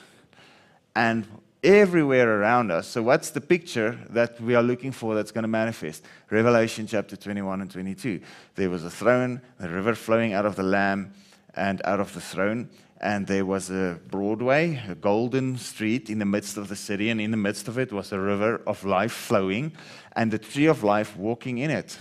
And 0.94 1.26
everywhere 1.64 2.40
around 2.40 2.70
us. 2.70 2.86
So, 2.86 3.02
what's 3.02 3.30
the 3.30 3.40
picture 3.40 3.98
that 4.10 4.40
we 4.40 4.54
are 4.54 4.62
looking 4.62 4.92
for 4.92 5.14
that's 5.14 5.32
going 5.32 5.42
to 5.42 5.48
manifest? 5.48 6.04
Revelation 6.30 6.86
chapter 6.86 7.16
21 7.16 7.62
and 7.62 7.70
22. 7.70 8.20
There 8.54 8.70
was 8.70 8.84
a 8.84 8.90
throne, 8.90 9.40
a 9.58 9.68
river 9.68 9.94
flowing 9.94 10.34
out 10.34 10.44
of 10.44 10.56
the 10.56 10.62
Lamb 10.62 11.14
and 11.56 11.80
out 11.84 12.00
of 12.00 12.12
the 12.12 12.20
throne. 12.20 12.68
And 13.00 13.26
there 13.26 13.44
was 13.44 13.70
a 13.70 13.98
Broadway, 14.08 14.82
a 14.88 14.94
golden 14.94 15.58
street 15.58 16.08
in 16.08 16.18
the 16.18 16.24
midst 16.24 16.56
of 16.56 16.68
the 16.68 16.76
city. 16.76 17.10
And 17.10 17.20
in 17.20 17.30
the 17.30 17.36
midst 17.36 17.68
of 17.68 17.78
it 17.78 17.92
was 17.92 18.12
a 18.12 18.20
river 18.20 18.60
of 18.66 18.84
life 18.84 19.12
flowing 19.12 19.72
and 20.14 20.30
the 20.30 20.38
tree 20.38 20.66
of 20.66 20.84
life 20.84 21.16
walking 21.16 21.58
in 21.58 21.70
it. 21.70 21.98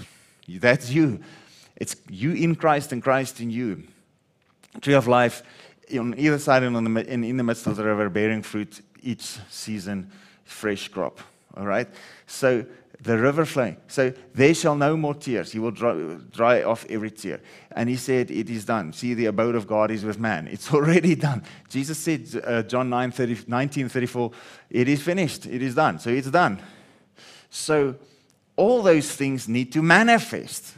That's 0.47 0.91
you. 0.91 1.19
It's 1.75 1.95
you 2.09 2.33
in 2.33 2.55
Christ 2.55 2.91
and 2.91 3.01
Christ 3.01 3.41
in 3.41 3.49
you. 3.49 3.83
Tree 4.81 4.93
of 4.93 5.07
life 5.07 5.43
on 5.97 6.17
either 6.17 6.39
side 6.39 6.63
and 6.63 6.95
the, 6.95 7.13
in, 7.13 7.23
in 7.23 7.37
the 7.37 7.43
midst 7.43 7.67
of 7.67 7.75
the 7.75 7.83
river, 7.83 8.09
bearing 8.09 8.41
fruit 8.41 8.81
each 9.03 9.37
season, 9.49 10.09
fresh 10.45 10.87
crop. 10.87 11.19
All 11.55 11.65
right? 11.65 11.87
So 12.25 12.65
the 13.03 13.17
river 13.17 13.45
flowing. 13.45 13.77
So 13.87 14.13
there 14.33 14.53
shall 14.53 14.75
no 14.75 14.95
more 14.95 15.13
tears. 15.13 15.51
He 15.51 15.59
will 15.59 15.71
dry, 15.71 16.17
dry, 16.31 16.63
off 16.63 16.85
every 16.89 17.11
tear. 17.11 17.41
And 17.71 17.89
he 17.89 17.97
said, 17.97 18.31
It 18.31 18.49
is 18.49 18.65
done. 18.65 18.93
See, 18.93 19.13
the 19.13 19.25
abode 19.25 19.55
of 19.55 19.67
God 19.67 19.91
is 19.91 20.05
with 20.05 20.19
man. 20.19 20.47
It's 20.47 20.73
already 20.73 21.15
done. 21.15 21.43
Jesus 21.69 21.97
said, 21.97 22.27
uh, 22.45 22.63
John 22.63 22.89
9, 22.89 23.11
30, 23.11 23.37
19 23.47 23.89
34, 23.89 24.31
It 24.69 24.87
is 24.87 25.01
finished. 25.01 25.45
It 25.45 25.61
is 25.61 25.75
done. 25.75 25.99
So 25.99 26.09
it's 26.09 26.31
done. 26.31 26.61
So 27.49 27.95
all 28.55 28.81
those 28.81 29.11
things 29.11 29.47
need 29.47 29.71
to 29.73 29.81
manifest. 29.81 30.73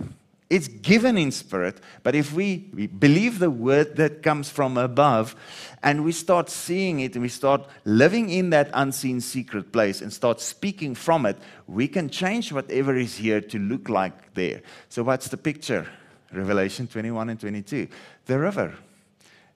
It's 0.56 0.70
given 0.70 1.18
in 1.18 1.34
spirit, 1.34 1.82
but 2.02 2.16
if 2.16 2.32
we, 2.32 2.70
we, 2.74 2.88
believe 2.88 3.40
the 3.40 3.50
word 3.50 3.98
that 3.98 4.24
comes 4.24 4.50
from 4.50 4.78
above 4.78 5.36
and 5.84 6.06
we 6.06 6.14
start 6.14 6.50
seeing 6.50 7.02
it 7.02 7.14
and 7.14 7.22
we 7.22 7.28
start 7.28 7.68
living 7.84 8.30
in 8.30 8.52
that 8.52 8.70
unseen 8.74 9.20
secret 9.20 9.74
place 9.74 10.02
and 10.02 10.14
start 10.14 10.40
speaking 10.40 10.96
from 10.96 11.26
it, 11.26 11.36
we 11.68 11.90
can 11.90 12.10
change 12.10 12.54
whatever 12.54 12.96
is 12.96 13.18
here 13.18 13.42
to 13.42 13.60
look 13.60 13.90
like 13.90 14.34
there. 14.34 14.62
So, 14.88 15.04
what's 15.04 15.28
the 15.28 15.36
picture? 15.36 15.90
Revelation 16.32 16.88
21 16.88 17.32
and 17.32 17.40
22. 17.42 17.90
The 18.26 18.40
river. 18.40 18.76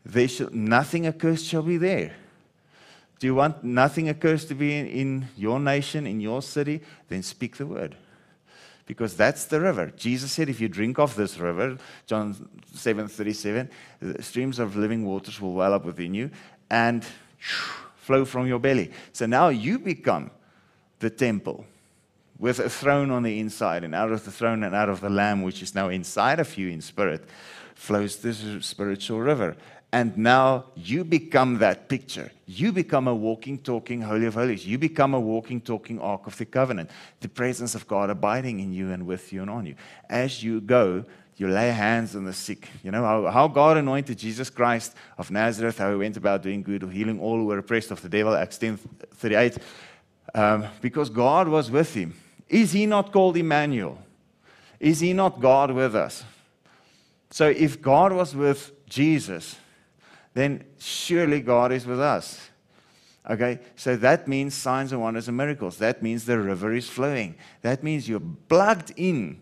There 0.04 0.28
shall, 0.28 0.50
nothing 0.50 1.08
accursed 1.08 1.46
shall 1.46 1.64
be 1.64 1.78
there. 1.78 2.14
Do 3.20 3.28
you 3.28 3.36
want 3.36 3.64
nothing 3.64 4.10
accursed 4.10 4.50
to 4.50 4.54
be 4.54 4.78
in, 4.78 4.88
in 4.88 5.28
your 5.38 5.62
nation, 5.62 6.06
in 6.06 6.20
your 6.20 6.42
city? 6.42 6.82
Then 7.08 7.24
speak 7.24 7.56
the 7.56 7.68
word 7.68 7.96
because 8.90 9.16
that's 9.16 9.46
the 9.46 9.62
river. 9.62 9.94
Jesus 9.96 10.32
said, 10.32 10.50
if 10.50 10.60
you 10.60 10.68
drink 10.68 10.98
of 10.98 11.16
this 11.16 11.38
river, 11.38 11.78
John 12.08 12.36
7 12.74 13.08
37, 13.08 13.70
streams 14.20 14.58
of 14.58 14.76
living 14.76 15.06
waters 15.06 15.40
will 15.40 15.54
well 15.54 15.76
up 15.76 15.86
within 15.86 16.16
you 16.16 16.32
and 16.72 17.06
flow 17.98 18.26
from 18.26 18.48
your 18.48 18.58
belly. 18.58 18.90
So 19.14 19.28
now 19.28 19.50
you 19.50 19.78
become 19.78 20.32
the 20.98 21.12
temple 21.12 21.66
with 22.40 22.58
a 22.58 22.68
throne 22.68 23.12
on 23.12 23.22
the 23.22 23.40
inside, 23.40 23.84
and 23.84 23.94
out 23.94 24.12
of 24.12 24.26
the 24.26 24.32
throne 24.32 24.64
and 24.64 24.74
out 24.74 24.90
of 24.90 25.02
the 25.02 25.10
Lamb, 25.10 25.44
which 25.44 25.62
is 25.62 25.76
now 25.76 25.90
inside 25.90 26.40
of 26.40 26.58
you 26.58 26.70
in 26.70 26.82
spirit, 26.82 27.24
flows 27.76 28.16
this 28.16 28.44
spiritual 28.66 29.20
river. 29.20 29.56
And 29.92 30.16
now 30.18 30.66
you 30.76 31.04
become 31.04 31.58
that 31.60 31.90
picture. 31.90 32.32
You 32.46 32.72
become 32.72 33.08
a 33.08 33.16
walking, 33.16 33.58
talking 33.58 34.02
Holy 34.02 34.28
of 34.28 34.36
Holies. 34.36 34.66
You 34.66 34.78
become 34.78 35.16
a 35.16 35.20
walking, 35.20 35.62
talking 35.62 36.00
Ark 36.00 36.28
of 36.28 36.38
the 36.38 36.46
Covenant. 36.46 36.92
The 37.22 37.30
presence 37.30 37.74
of 37.74 37.88
God 37.88 38.12
abiding 38.12 38.60
in 38.60 38.72
you 38.72 38.92
and 38.92 39.08
with 39.08 39.34
you 39.34 39.42
and 39.42 39.50
on 39.50 39.66
you. 39.66 39.76
As 40.08 40.44
you 40.44 40.62
go, 40.62 41.06
you 41.38 41.48
lay 41.48 41.72
hands 41.72 42.16
on 42.16 42.26
the 42.26 42.34
sick. 42.34 42.68
You 42.84 42.92
know 42.92 43.04
how, 43.04 43.32
how 43.32 43.48
God 43.48 43.78
anointed 43.78 44.18
Jesus 44.18 44.50
Christ 44.50 44.94
of 45.18 45.32
Nazareth, 45.32 45.78
how 45.78 45.90
he 45.90 45.98
went 45.98 46.18
about 46.18 46.44
doing 46.44 46.62
good, 46.62 46.84
healing 46.84 47.20
all 47.20 47.38
who 47.38 47.46
were 47.46 47.58
oppressed 47.58 47.90
of 47.92 48.02
the 48.02 48.10
devil, 48.10 48.36
Acts 48.36 48.58
10 48.58 48.78
38. 48.78 49.58
Um, 50.36 50.66
because 50.82 51.10
God 51.10 51.48
was 51.48 51.72
with 51.72 51.96
him. 51.96 52.14
Is 52.48 52.74
he 52.74 52.86
not 52.86 53.12
called 53.12 53.38
Emmanuel? 53.38 53.98
Is 54.80 55.00
he 55.00 55.14
not 55.14 55.40
God 55.40 55.72
with 55.72 55.96
us? 55.96 56.24
So 57.32 57.48
if 57.50 57.82
God 57.82 58.12
was 58.12 58.36
with 58.36 58.72
Jesus, 58.88 59.56
then 60.34 60.64
surely 60.78 61.42
God 61.42 61.72
is 61.72 61.86
with 61.86 62.00
us. 62.00 62.50
Okay, 63.30 63.60
so 63.76 63.96
that 63.98 64.28
means 64.28 64.54
signs 64.56 64.92
and 64.92 65.02
wonders 65.02 65.28
and 65.28 65.38
miracles. 65.38 65.78
That 65.78 66.02
means 66.02 66.26
the 66.26 66.40
river 66.40 66.74
is 66.74 66.90
flowing. 66.90 67.36
That 67.62 67.84
means 67.84 68.08
you're 68.08 68.22
plugged 68.48 68.94
in 68.96 69.40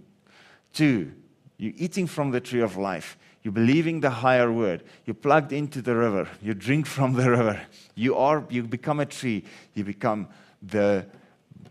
to, 0.73 1.11
you're 1.57 1.73
eating 1.75 2.07
from 2.07 2.31
the 2.31 2.41
tree 2.41 2.61
of 2.61 2.75
life. 2.75 3.17
You're 3.43 3.53
believing 3.53 4.01
the 4.01 4.09
higher 4.09 4.51
word. 4.51 4.83
You're 5.05 5.13
plugged 5.13 5.53
into 5.53 5.81
the 5.81 5.95
river. 5.95 6.27
You 6.41 6.53
drink 6.53 6.85
from 6.97 7.13
the 7.13 7.29
river. 7.29 7.61
You 7.95 8.15
are, 8.15 8.45
you 8.49 8.63
become 8.63 8.99
a 8.99 9.05
tree. 9.05 9.43
You 9.73 9.83
become 9.83 10.27
the 10.61 11.05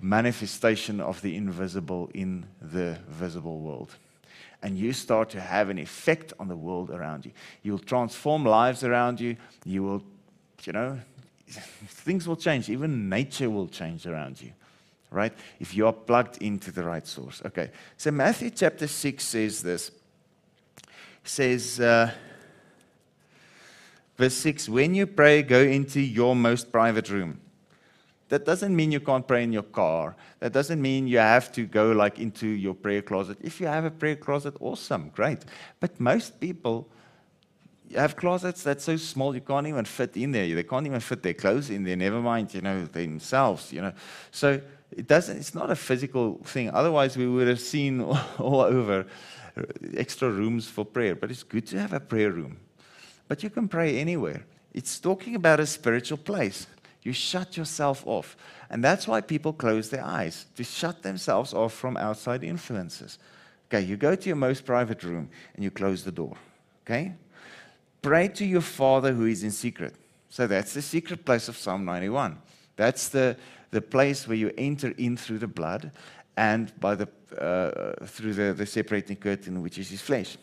manifestation 0.00 1.00
of 1.00 1.20
the 1.22 1.36
invisible 1.36 2.10
in 2.14 2.46
the 2.60 2.98
visible 3.08 3.60
world 3.60 3.96
and 4.66 4.76
you 4.76 4.92
start 4.92 5.30
to 5.30 5.40
have 5.40 5.70
an 5.70 5.78
effect 5.78 6.32
on 6.40 6.48
the 6.48 6.56
world 6.56 6.90
around 6.90 7.24
you. 7.24 7.30
You'll 7.62 7.78
transform 7.78 8.44
lives 8.44 8.82
around 8.82 9.20
you. 9.20 9.36
You 9.64 9.84
will, 9.84 10.02
you 10.64 10.72
know, 10.72 10.98
things 11.48 12.26
will 12.26 12.34
change. 12.34 12.68
Even 12.68 13.08
nature 13.08 13.48
will 13.48 13.68
change 13.68 14.08
around 14.08 14.42
you, 14.42 14.50
right? 15.12 15.32
If 15.60 15.76
you 15.76 15.86
are 15.86 15.92
plugged 15.92 16.42
into 16.42 16.72
the 16.72 16.82
right 16.82 17.06
source. 17.06 17.40
Okay. 17.46 17.70
So 17.96 18.10
Matthew 18.10 18.50
chapter 18.50 18.88
6 18.88 19.24
says 19.24 19.62
this. 19.62 19.92
Says, 21.22 21.78
uh, 21.78 22.10
verse 24.16 24.34
6 24.34 24.68
When 24.68 24.96
you 24.96 25.06
pray, 25.06 25.44
go 25.44 25.60
into 25.60 26.00
your 26.00 26.34
most 26.34 26.72
private 26.72 27.08
room 27.08 27.40
that 28.28 28.44
doesn't 28.44 28.74
mean 28.74 28.90
you 28.90 29.00
can't 29.00 29.26
pray 29.26 29.44
in 29.44 29.52
your 29.52 29.62
car. 29.62 30.16
That 30.40 30.52
doesn't 30.52 30.82
mean 30.82 31.06
you 31.06 31.18
have 31.18 31.52
to 31.52 31.64
go 31.64 31.92
like 31.92 32.18
into 32.18 32.46
your 32.46 32.74
prayer 32.74 33.02
closet. 33.02 33.38
If 33.40 33.60
you 33.60 33.66
have 33.66 33.84
a 33.84 33.90
prayer 33.90 34.16
closet, 34.16 34.54
awesome, 34.60 35.10
great. 35.10 35.44
But 35.78 36.00
most 36.00 36.40
people 36.40 36.88
have 37.94 38.16
closets 38.16 38.64
that's 38.64 38.84
so 38.84 38.96
small 38.96 39.34
you 39.34 39.40
can't 39.40 39.66
even 39.66 39.84
fit 39.84 40.16
in 40.16 40.32
there. 40.32 40.52
They 40.54 40.64
can't 40.64 40.86
even 40.86 41.00
fit 41.00 41.22
their 41.22 41.34
clothes 41.34 41.70
in 41.70 41.84
there. 41.84 41.96
Never 41.96 42.20
mind, 42.20 42.52
you 42.52 42.62
know, 42.62 42.84
themselves. 42.86 43.72
You 43.72 43.82
know, 43.82 43.92
so 44.32 44.60
it 44.90 45.06
doesn't. 45.06 45.36
It's 45.36 45.54
not 45.54 45.70
a 45.70 45.76
physical 45.76 46.40
thing. 46.44 46.70
Otherwise, 46.70 47.16
we 47.16 47.28
would 47.28 47.46
have 47.46 47.60
seen 47.60 48.00
all 48.38 48.60
over 48.60 49.06
extra 49.94 50.28
rooms 50.28 50.68
for 50.68 50.84
prayer. 50.84 51.14
But 51.14 51.30
it's 51.30 51.44
good 51.44 51.66
to 51.68 51.78
have 51.78 51.92
a 51.92 52.00
prayer 52.00 52.32
room. 52.32 52.58
But 53.28 53.42
you 53.42 53.50
can 53.50 53.68
pray 53.68 53.98
anywhere. 53.98 54.44
It's 54.72 55.00
talking 55.00 55.34
about 55.34 55.58
a 55.58 55.66
spiritual 55.66 56.18
place. 56.18 56.66
You 57.06 57.12
shut 57.12 57.56
yourself 57.56 58.02
off. 58.04 58.36
And 58.68 58.82
that's 58.82 59.06
why 59.06 59.20
people 59.20 59.52
close 59.52 59.90
their 59.90 60.04
eyes, 60.04 60.46
to 60.56 60.64
shut 60.64 61.04
themselves 61.04 61.54
off 61.54 61.72
from 61.72 61.96
outside 61.96 62.42
influences. 62.42 63.20
Okay, 63.68 63.86
you 63.86 63.96
go 63.96 64.16
to 64.16 64.26
your 64.26 64.34
most 64.34 64.64
private 64.64 65.04
room 65.04 65.30
and 65.54 65.62
you 65.62 65.70
close 65.70 66.02
the 66.02 66.10
door. 66.10 66.36
Okay? 66.84 67.14
Pray 68.02 68.26
to 68.26 68.44
your 68.44 68.60
Father 68.60 69.12
who 69.12 69.26
is 69.26 69.44
in 69.44 69.52
secret. 69.52 69.94
So 70.30 70.48
that's 70.48 70.74
the 70.74 70.82
secret 70.82 71.24
place 71.24 71.46
of 71.46 71.56
Psalm 71.56 71.84
91. 71.84 72.38
That's 72.74 73.08
the, 73.08 73.36
the 73.70 73.80
place 73.80 74.26
where 74.26 74.36
you 74.36 74.52
enter 74.58 74.92
in 74.98 75.16
through 75.16 75.38
the 75.38 75.46
blood 75.46 75.92
and 76.36 76.72
by 76.80 76.96
the, 76.96 77.08
uh, 77.40 78.04
through 78.04 78.34
the, 78.34 78.52
the 78.52 78.66
separating 78.66 79.14
curtain, 79.14 79.62
which 79.62 79.78
is 79.78 79.90
his 79.90 80.00
flesh 80.00 80.36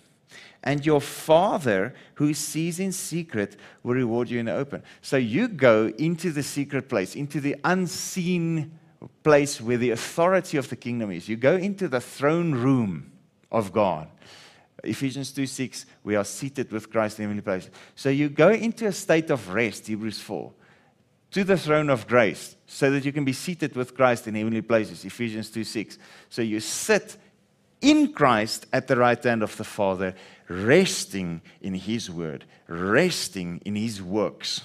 and 0.63 0.85
your 0.85 1.01
Father 1.01 1.93
who 2.15 2.33
sees 2.33 2.79
in 2.79 2.91
secret 2.91 3.57
will 3.83 3.95
reward 3.95 4.29
you 4.29 4.39
in 4.39 4.45
the 4.45 4.53
open. 4.53 4.83
So 5.01 5.17
you 5.17 5.47
go 5.47 5.91
into 5.97 6.31
the 6.31 6.43
secret 6.43 6.87
place, 6.87 7.15
into 7.15 7.41
the 7.41 7.57
unseen 7.63 8.71
place 9.23 9.59
where 9.59 9.77
the 9.77 9.91
authority 9.91 10.57
of 10.57 10.69
the 10.69 10.75
kingdom 10.75 11.11
is. 11.11 11.27
You 11.27 11.35
go 11.35 11.55
into 11.55 11.87
the 11.87 11.99
throne 11.99 12.53
room 12.53 13.11
of 13.51 13.73
God. 13.73 14.07
Ephesians 14.83 15.31
2 15.31 15.45
6, 15.45 15.85
we 16.03 16.15
are 16.15 16.25
seated 16.25 16.71
with 16.71 16.89
Christ 16.89 17.19
in 17.19 17.23
heavenly 17.23 17.41
places. 17.41 17.71
So 17.95 18.09
you 18.09 18.29
go 18.29 18.49
into 18.49 18.87
a 18.87 18.91
state 18.91 19.29
of 19.29 19.53
rest, 19.53 19.87
Hebrews 19.87 20.19
4, 20.19 20.51
to 21.31 21.43
the 21.43 21.57
throne 21.57 21.89
of 21.89 22.07
grace, 22.07 22.57
so 22.67 22.91
that 22.91 23.05
you 23.05 23.13
can 23.13 23.23
be 23.23 23.33
seated 23.33 23.75
with 23.75 23.95
Christ 23.95 24.27
in 24.27 24.35
heavenly 24.35 24.61
places, 24.61 25.05
Ephesians 25.05 25.49
2 25.49 25.63
6. 25.63 25.97
So 26.29 26.41
you 26.41 26.59
sit 26.59 27.17
in 27.83 28.13
Christ 28.13 28.65
at 28.73 28.87
the 28.87 28.95
right 28.95 29.21
hand 29.23 29.43
of 29.43 29.55
the 29.57 29.63
Father, 29.63 30.15
resting 30.47 31.41
in 31.61 31.75
His 31.75 32.09
word, 32.09 32.45
resting 32.67 33.61
in 33.65 33.75
His 33.75 34.01
works. 34.01 34.61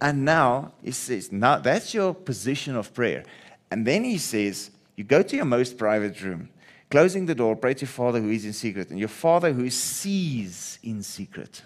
And 0.00 0.24
now 0.24 0.72
he 0.82 0.90
says, 0.90 1.32
now 1.32 1.58
that's 1.58 1.94
your 1.94 2.12
position 2.12 2.76
of 2.76 2.92
prayer. 2.92 3.24
And 3.70 3.86
then 3.86 4.04
he 4.04 4.18
says, 4.18 4.70
you 4.96 5.04
go 5.04 5.22
to 5.22 5.36
your 5.36 5.46
most 5.46 5.78
private 5.78 6.20
room, 6.20 6.50
closing 6.90 7.24
the 7.24 7.34
door, 7.34 7.56
pray 7.56 7.72
to 7.72 7.80
your 7.82 7.88
Father 7.88 8.20
who 8.20 8.30
is 8.30 8.44
in 8.44 8.52
secret, 8.52 8.90
and 8.90 8.98
your 8.98 9.08
Father 9.08 9.52
who 9.52 9.70
sees 9.70 10.78
in 10.82 11.02
secret 11.02 11.62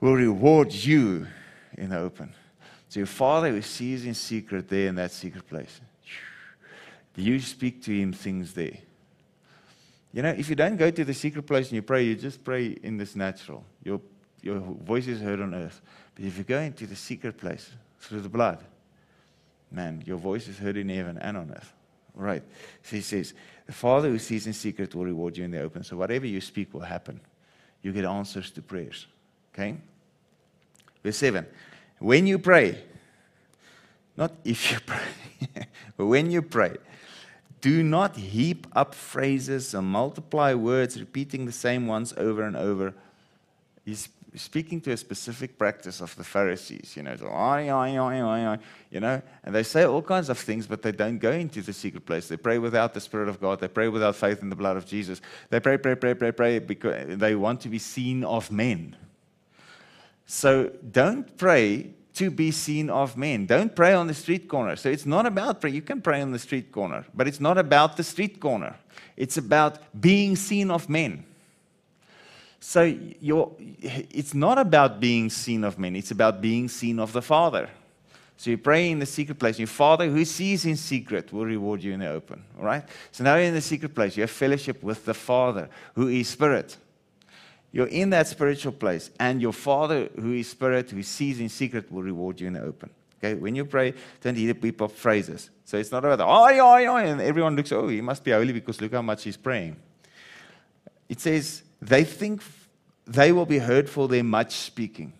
will 0.00 0.14
reward 0.14 0.72
you 0.72 1.26
in 1.78 1.90
the 1.90 1.98
open. 1.98 2.34
So 2.90 3.00
your 3.00 3.06
Father 3.06 3.50
who 3.50 3.62
sees 3.62 4.04
in 4.04 4.14
secret 4.14 4.68
there 4.68 4.88
in 4.88 4.96
that 4.96 5.12
secret 5.12 5.48
place. 5.48 5.80
You 7.18 7.40
speak 7.40 7.82
to 7.84 7.92
him 7.92 8.12
things 8.12 8.54
there. 8.54 8.78
You 10.12 10.22
know, 10.22 10.30
if 10.30 10.48
you 10.48 10.54
don't 10.54 10.76
go 10.76 10.90
to 10.90 11.04
the 11.04 11.14
secret 11.14 11.46
place 11.46 11.68
and 11.68 11.76
you 11.76 11.82
pray, 11.82 12.04
you 12.04 12.14
just 12.14 12.44
pray 12.44 12.76
in 12.82 12.96
this 12.96 13.14
natural. 13.14 13.64
Your, 13.84 14.00
your 14.40 14.58
voice 14.58 15.06
is 15.06 15.20
heard 15.20 15.40
on 15.40 15.54
earth. 15.54 15.80
But 16.14 16.24
if 16.24 16.38
you 16.38 16.44
go 16.44 16.60
into 16.60 16.86
the 16.86 16.96
secret 16.96 17.36
place 17.36 17.70
through 18.00 18.20
the 18.20 18.28
blood, 18.28 18.64
man, 19.70 20.02
your 20.06 20.16
voice 20.16 20.48
is 20.48 20.58
heard 20.58 20.76
in 20.76 20.88
heaven 20.88 21.18
and 21.18 21.36
on 21.36 21.50
earth. 21.50 21.72
Right. 22.14 22.42
So 22.82 22.96
he 22.96 23.02
says, 23.02 23.34
The 23.66 23.72
Father 23.72 24.08
who 24.08 24.18
sees 24.18 24.46
in 24.46 24.52
secret 24.52 24.94
will 24.94 25.04
reward 25.04 25.36
you 25.36 25.44
in 25.44 25.50
the 25.50 25.60
open. 25.60 25.84
So 25.84 25.96
whatever 25.96 26.26
you 26.26 26.40
speak 26.40 26.72
will 26.72 26.80
happen. 26.80 27.20
You 27.82 27.92
get 27.92 28.04
answers 28.04 28.50
to 28.52 28.62
prayers. 28.62 29.06
Okay? 29.54 29.76
Verse 31.04 31.16
7. 31.16 31.46
When 31.98 32.26
you 32.26 32.38
pray, 32.38 32.82
not 34.16 34.32
if 34.44 34.72
you 34.72 34.78
pray, 34.86 35.66
but 35.96 36.06
when 36.06 36.30
you 36.30 36.42
pray, 36.42 36.76
do 37.60 37.82
not 37.82 38.16
heap 38.16 38.66
up 38.74 38.94
phrases 38.94 39.74
and 39.74 39.86
multiply 39.86 40.54
words, 40.54 40.98
repeating 40.98 41.46
the 41.46 41.52
same 41.52 41.86
ones 41.86 42.14
over 42.16 42.42
and 42.42 42.56
over. 42.56 42.94
He's 43.84 44.08
speaking 44.34 44.80
to 44.82 44.92
a 44.92 44.96
specific 44.96 45.58
practice 45.58 46.00
of 46.00 46.14
the 46.16 46.24
Pharisees, 46.24 46.94
you 46.96 47.02
know, 47.02 47.12
you 48.90 49.00
know, 49.00 49.22
and 49.44 49.54
they 49.54 49.62
say 49.62 49.84
all 49.84 50.02
kinds 50.02 50.28
of 50.28 50.38
things, 50.38 50.66
but 50.66 50.82
they 50.82 50.92
don't 50.92 51.18
go 51.18 51.32
into 51.32 51.62
the 51.62 51.72
secret 51.72 52.04
place. 52.04 52.28
They 52.28 52.36
pray 52.36 52.58
without 52.58 52.94
the 52.94 53.00
Spirit 53.00 53.28
of 53.28 53.40
God. 53.40 53.60
They 53.60 53.68
pray 53.68 53.88
without 53.88 54.16
faith 54.16 54.42
in 54.42 54.50
the 54.50 54.56
blood 54.56 54.76
of 54.76 54.86
Jesus. 54.86 55.20
They 55.50 55.60
pray, 55.60 55.78
pray, 55.78 55.94
pray, 55.94 56.14
pray, 56.14 56.32
pray 56.32 56.58
because 56.58 57.18
they 57.18 57.34
want 57.34 57.62
to 57.62 57.68
be 57.68 57.78
seen 57.78 58.22
of 58.24 58.52
men. 58.52 58.96
So 60.26 60.70
don't 60.90 61.36
pray 61.38 61.94
to 62.18 62.30
be 62.30 62.50
seen 62.50 62.90
of 62.90 63.16
men. 63.16 63.46
Don't 63.46 63.74
pray 63.74 63.94
on 63.94 64.08
the 64.08 64.14
street 64.14 64.48
corner. 64.48 64.74
So 64.74 64.88
it's 64.88 65.06
not 65.06 65.24
about 65.24 65.60
prayer. 65.60 65.72
You 65.72 65.82
can 65.82 66.00
pray 66.00 66.20
on 66.20 66.32
the 66.32 66.38
street 66.38 66.72
corner, 66.72 67.04
but 67.14 67.28
it's 67.28 67.40
not 67.40 67.58
about 67.58 67.96
the 67.96 68.02
street 68.02 68.40
corner. 68.40 68.74
It's 69.16 69.36
about 69.36 69.78
being 70.00 70.34
seen 70.34 70.70
of 70.70 70.88
men. 70.88 71.24
So 72.60 72.82
you're 73.20 73.52
it's 73.80 74.34
not 74.34 74.58
about 74.58 74.98
being 74.98 75.30
seen 75.30 75.62
of 75.62 75.78
men, 75.78 75.94
it's 75.94 76.10
about 76.10 76.40
being 76.40 76.68
seen 76.68 76.98
of 76.98 77.12
the 77.12 77.22
Father. 77.22 77.70
So 78.36 78.50
you 78.50 78.58
pray 78.58 78.90
in 78.90 78.98
the 78.98 79.06
secret 79.06 79.38
place. 79.38 79.58
Your 79.58 79.68
Father 79.68 80.08
who 80.08 80.24
sees 80.24 80.64
in 80.64 80.76
secret 80.76 81.32
will 81.32 81.44
reward 81.44 81.82
you 81.82 81.92
in 81.92 82.00
the 82.00 82.08
open. 82.08 82.42
All 82.58 82.64
right? 82.64 82.84
So 83.12 83.24
now 83.24 83.36
you're 83.36 83.44
in 83.44 83.54
the 83.54 83.60
secret 83.60 83.94
place. 83.94 84.16
You 84.16 84.22
have 84.22 84.30
fellowship 84.30 84.82
with 84.82 85.04
the 85.04 85.14
Father 85.14 85.68
who 85.94 86.08
is 86.08 86.28
Spirit. 86.28 86.76
You're 87.72 87.88
in 87.88 88.10
that 88.10 88.26
spiritual 88.26 88.72
place, 88.72 89.10
and 89.20 89.42
your 89.42 89.52
Father 89.52 90.08
who 90.16 90.32
is 90.32 90.48
Spirit, 90.48 90.90
who 90.90 91.02
sees 91.02 91.38
in 91.38 91.48
secret, 91.48 91.92
will 91.92 92.02
reward 92.02 92.40
you 92.40 92.46
in 92.46 92.54
the 92.54 92.62
open. 92.62 92.90
Okay? 93.18 93.34
When 93.34 93.54
you 93.54 93.64
pray, 93.64 93.94
don't 94.22 94.36
hear 94.36 94.54
beep 94.54 94.80
of 94.80 94.92
phrases. 94.92 95.50
So 95.64 95.76
it's 95.76 95.92
not 95.92 96.04
about, 96.04 96.20
oh, 96.20 96.48
yeah, 96.48 96.78
yeah, 96.78 97.10
and 97.10 97.20
everyone 97.20 97.56
looks, 97.56 97.72
oh, 97.72 97.88
he 97.88 98.00
must 98.00 98.24
be 98.24 98.30
holy 98.30 98.52
because 98.52 98.80
look 98.80 98.92
how 98.92 99.02
much 99.02 99.24
he's 99.24 99.36
praying. 99.36 99.76
It 101.08 101.20
says, 101.20 101.62
they 101.82 102.04
think 102.04 102.42
they 103.06 103.32
will 103.32 103.46
be 103.46 103.58
heard 103.58 103.88
for 103.88 104.08
their 104.08 104.24
much 104.24 104.52
speaking. 104.52 105.12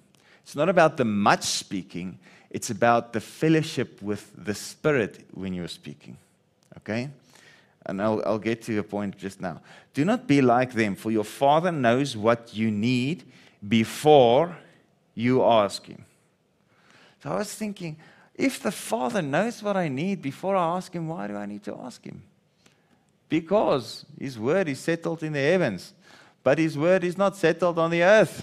It's 0.42 0.56
not 0.56 0.68
about 0.68 0.96
the 0.96 1.04
much 1.04 1.44
speaking, 1.44 2.18
it's 2.50 2.70
about 2.70 3.12
the 3.12 3.20
fellowship 3.20 4.00
with 4.00 4.32
the 4.36 4.54
Spirit 4.54 5.26
when 5.32 5.52
you're 5.52 5.68
speaking. 5.68 6.16
Okay? 6.78 7.10
And 7.88 8.00
I'll, 8.02 8.22
I'll 8.24 8.38
get 8.38 8.62
to 8.62 8.72
your 8.72 8.82
point 8.82 9.16
just 9.16 9.40
now. 9.40 9.60
Do 9.94 10.04
not 10.04 10.26
be 10.26 10.40
like 10.42 10.72
them, 10.72 10.94
for 10.94 11.10
your 11.10 11.24
Father 11.24 11.72
knows 11.72 12.16
what 12.16 12.54
you 12.54 12.70
need 12.70 13.24
before 13.66 14.56
you 15.14 15.42
ask 15.42 15.86
Him. 15.86 16.04
So 17.22 17.32
I 17.32 17.38
was 17.38 17.52
thinking, 17.52 17.96
if 18.34 18.62
the 18.62 18.70
Father 18.70 19.22
knows 19.22 19.62
what 19.62 19.76
I 19.76 19.88
need 19.88 20.22
before 20.22 20.54
I 20.54 20.76
ask 20.76 20.92
Him, 20.92 21.08
why 21.08 21.26
do 21.26 21.36
I 21.36 21.46
need 21.46 21.64
to 21.64 21.76
ask 21.82 22.04
Him? 22.04 22.22
Because 23.28 24.04
His 24.20 24.38
word 24.38 24.68
is 24.68 24.78
settled 24.78 25.22
in 25.22 25.32
the 25.32 25.40
heavens 25.40 25.94
but 26.48 26.58
his 26.58 26.78
word 26.78 27.04
is 27.04 27.18
not 27.18 27.36
settled 27.36 27.78
on 27.78 27.90
the 27.90 28.02
earth. 28.02 28.42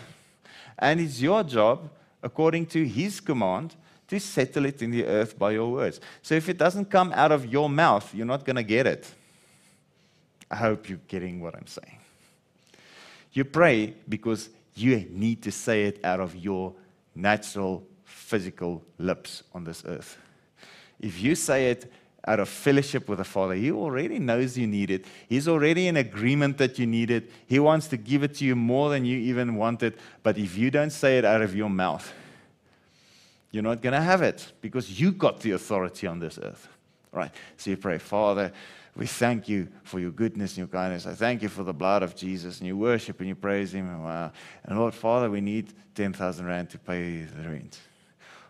And 0.77 0.99
it's 0.99 1.19
your 1.19 1.43
job, 1.43 1.89
according 2.21 2.67
to 2.67 2.85
his 2.85 3.19
command, 3.19 3.75
to 4.07 4.19
settle 4.19 4.65
it 4.65 4.83
in 4.83 4.91
the 4.91 5.03
earth 5.05 5.39
by 5.39 5.53
your 5.53 5.71
words. 5.71 5.99
So 6.21 6.35
if 6.35 6.47
it 6.47 6.59
doesn't 6.59 6.91
come 6.91 7.11
out 7.13 7.31
of 7.31 7.51
your 7.51 7.67
mouth, 7.67 8.13
you're 8.13 8.27
not 8.27 8.45
going 8.45 8.57
to 8.57 8.63
get 8.63 8.85
it. 8.85 9.11
I 10.49 10.55
hope 10.55 10.89
you're 10.89 10.99
getting 11.07 11.41
what 11.41 11.55
I'm 11.55 11.67
saying. 11.67 11.97
You 13.33 13.43
pray 13.45 13.95
because 14.07 14.49
you 14.75 15.05
need 15.09 15.41
to 15.43 15.51
say 15.51 15.85
it 15.85 16.03
out 16.03 16.19
of 16.19 16.35
your 16.35 16.73
natural 17.13 17.85
physical 18.03 18.83
lips 18.97 19.43
on 19.53 19.63
this 19.63 19.83
earth. 19.85 20.17
If 20.99 21.21
you 21.21 21.35
say 21.35 21.71
it 21.71 21.91
out 22.27 22.39
of 22.39 22.49
fellowship 22.49 23.07
with 23.07 23.19
the 23.19 23.23
Father. 23.23 23.53
He 23.53 23.71
already 23.71 24.19
knows 24.19 24.57
you 24.57 24.67
need 24.67 24.89
it. 24.89 25.05
He's 25.29 25.47
already 25.47 25.87
in 25.87 25.97
agreement 25.97 26.57
that 26.57 26.79
you 26.79 26.87
need 26.87 27.11
it. 27.11 27.29
He 27.45 27.59
wants 27.59 27.87
to 27.89 27.97
give 27.97 28.23
it 28.23 28.35
to 28.35 28.45
you 28.45 28.55
more 28.55 28.89
than 28.89 29.05
you 29.05 29.17
even 29.17 29.55
want 29.55 29.83
it. 29.83 29.99
But 30.23 30.37
if 30.37 30.57
you 30.57 30.71
don't 30.71 30.89
say 30.89 31.17
it 31.17 31.25
out 31.25 31.41
of 31.41 31.55
your 31.55 31.69
mouth, 31.69 32.11
you're 33.51 33.63
not 33.63 33.81
going 33.81 33.93
to 33.93 34.01
have 34.01 34.21
it 34.21 34.51
because 34.61 34.99
you 34.99 35.11
got 35.11 35.41
the 35.41 35.51
authority 35.51 36.07
on 36.07 36.19
this 36.19 36.39
earth. 36.41 36.67
Right? 37.11 37.31
So 37.57 37.69
you 37.69 37.77
pray, 37.77 37.99
Father, 37.99 38.51
we 38.95 39.07
thank 39.07 39.49
you 39.49 39.67
for 39.83 39.99
your 39.99 40.11
goodness 40.11 40.51
and 40.51 40.59
your 40.59 40.67
kindness. 40.67 41.05
I 41.05 41.13
thank 41.13 41.41
you 41.41 41.49
for 41.49 41.63
the 41.63 41.73
blood 41.73 42.01
of 42.01 42.15
Jesus. 42.15 42.59
And 42.59 42.67
you 42.67 42.77
worship 42.77 43.19
and 43.19 43.27
you 43.27 43.35
praise 43.35 43.73
him. 43.73 43.89
And, 43.89 44.03
wow. 44.03 44.31
and 44.63 44.79
Lord, 44.79 44.93
Father, 44.93 45.29
we 45.29 45.41
need 45.41 45.73
10,000 45.95 46.45
Rand 46.45 46.69
to 46.69 46.79
pay 46.79 47.21
the 47.21 47.49
rent. 47.49 47.79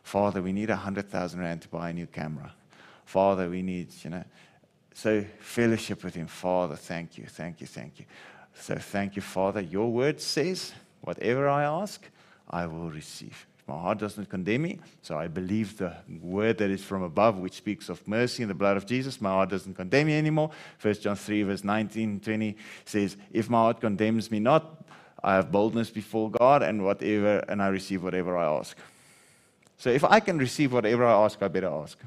Father, 0.03 0.43
we 0.43 0.53
need 0.53 0.69
100,000 0.69 1.39
Rand 1.39 1.63
to 1.63 1.67
buy 1.67 1.89
a 1.89 1.93
new 1.93 2.05
camera. 2.05 2.53
Father, 3.05 3.49
we 3.49 3.63
need, 3.63 3.88
you 4.03 4.12
know. 4.12 4.23
So, 4.93 5.25
fellowship 5.39 6.03
with 6.03 6.13
Him. 6.13 6.27
Father, 6.27 6.75
thank 6.75 7.17
you, 7.17 7.25
thank 7.25 7.60
you, 7.60 7.67
thank 7.67 7.99
you. 7.99 8.05
So, 8.53 8.75
thank 8.75 9.15
you, 9.15 9.21
Father. 9.21 9.62
Your 9.62 9.91
word 9.91 10.21
says, 10.21 10.73
whatever 11.01 11.49
I 11.49 11.63
ask, 11.63 12.08
I 12.49 12.67
will 12.67 12.91
receive. 12.91 13.47
My 13.67 13.73
heart 13.80 13.97
doesn't 13.97 14.30
condemn 14.30 14.62
me, 14.62 14.80
so 15.01 15.17
I 15.17 15.28
believe 15.28 15.78
the 15.78 15.93
word 16.21 16.60
that 16.60 16.69
is 16.69 16.84
from 16.84 17.01
above, 17.01 17.39
which 17.39 17.54
speaks 17.54 17.89
of 17.89 18.08
mercy 18.08 18.43
in 18.43 18.49
the 18.49 18.54
blood 18.54 18.78
of 18.78 18.86
Jesus. 18.86 19.19
My 19.19 19.32
heart 19.32 19.49
doesn't 19.49 19.73
condemn 19.73 20.06
me 20.08 20.17
anymore. 20.17 20.51
1 20.80 20.93
John 20.95 21.15
3, 21.15 21.43
verse 21.43 21.63
19, 21.63 22.19
20 22.19 22.56
says, 22.86 23.17
If 23.32 23.49
my 23.49 23.58
heart 23.58 23.82
condemns 23.82 24.30
me 24.30 24.39
not, 24.39 24.86
I 25.23 25.34
have 25.34 25.51
boldness 25.51 25.89
before 25.89 26.30
God 26.30 26.62
and 26.62 26.84
whatever, 26.84 27.39
and 27.49 27.60
I 27.60 27.69
receive 27.69 28.04
whatever 28.04 28.38
I 28.38 28.45
ask. 28.45 28.78
So 29.78 29.89
if 29.89 30.04
I 30.04 30.19
can 30.19 30.38
receive 30.38 30.71
whatever 30.71 31.04
I 31.04 31.25
ask, 31.25 31.41
I 31.41 31.47
better 31.47 31.69
ask. 31.69 31.97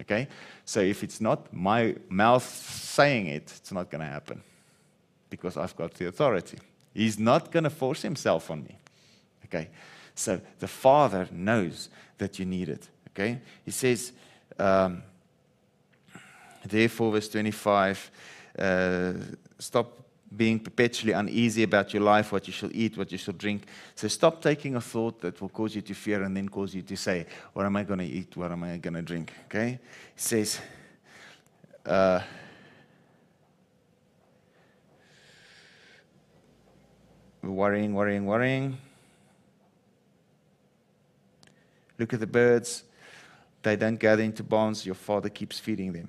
Okay? 0.00 0.26
So 0.64 0.80
if 0.80 1.04
it's 1.04 1.20
not 1.20 1.52
my 1.52 1.96
mouth 2.08 2.44
saying 2.44 3.26
it, 3.26 3.52
it's 3.58 3.72
not 3.72 3.90
going 3.90 4.00
to 4.00 4.06
happen 4.06 4.42
because 5.28 5.58
I've 5.58 5.76
got 5.76 5.94
the 5.94 6.08
authority. 6.08 6.58
He's 6.94 7.18
not 7.18 7.52
going 7.52 7.64
to 7.64 7.70
force 7.70 8.02
himself 8.02 8.50
on 8.50 8.64
me. 8.64 8.78
Okay? 9.44 9.68
So 10.20 10.38
the 10.58 10.68
Father 10.68 11.26
knows 11.32 11.88
that 12.18 12.38
you 12.38 12.44
need 12.44 12.68
it. 12.68 12.88
Okay? 13.08 13.40
He 13.64 13.70
says, 13.70 14.12
um, 14.58 15.02
therefore, 16.62 17.12
verse 17.12 17.28
25, 17.30 18.10
uh, 18.58 19.12
stop 19.58 19.96
being 20.36 20.60
perpetually 20.60 21.14
uneasy 21.14 21.62
about 21.62 21.94
your 21.94 22.02
life, 22.02 22.32
what 22.32 22.46
you 22.46 22.52
shall 22.52 22.68
eat, 22.72 22.98
what 22.98 23.10
you 23.10 23.16
shall 23.16 23.32
drink. 23.32 23.62
So 23.94 24.08
stop 24.08 24.42
taking 24.42 24.76
a 24.76 24.80
thought 24.80 25.22
that 25.22 25.40
will 25.40 25.48
cause 25.48 25.74
you 25.74 25.80
to 25.80 25.94
fear 25.94 26.22
and 26.22 26.36
then 26.36 26.50
cause 26.50 26.74
you 26.74 26.82
to 26.82 26.96
say, 26.96 27.26
What 27.54 27.64
am 27.64 27.76
I 27.76 27.84
going 27.84 28.00
to 28.00 28.04
eat? 28.04 28.36
What 28.36 28.52
am 28.52 28.62
I 28.62 28.76
going 28.76 28.94
to 28.94 29.02
drink? 29.02 29.32
Okay? 29.46 29.80
He 30.14 30.20
says, 30.20 30.60
uh, 31.86 32.20
worrying, 37.42 37.94
worrying, 37.94 38.26
worrying. 38.26 38.76
Look 42.00 42.14
at 42.14 42.20
the 42.20 42.26
birds. 42.26 42.84
They 43.62 43.76
don't 43.76 44.00
gather 44.00 44.22
into 44.22 44.42
barns. 44.42 44.86
Your 44.86 44.94
father 44.94 45.28
keeps 45.28 45.58
feeding 45.58 45.92
them. 45.92 46.08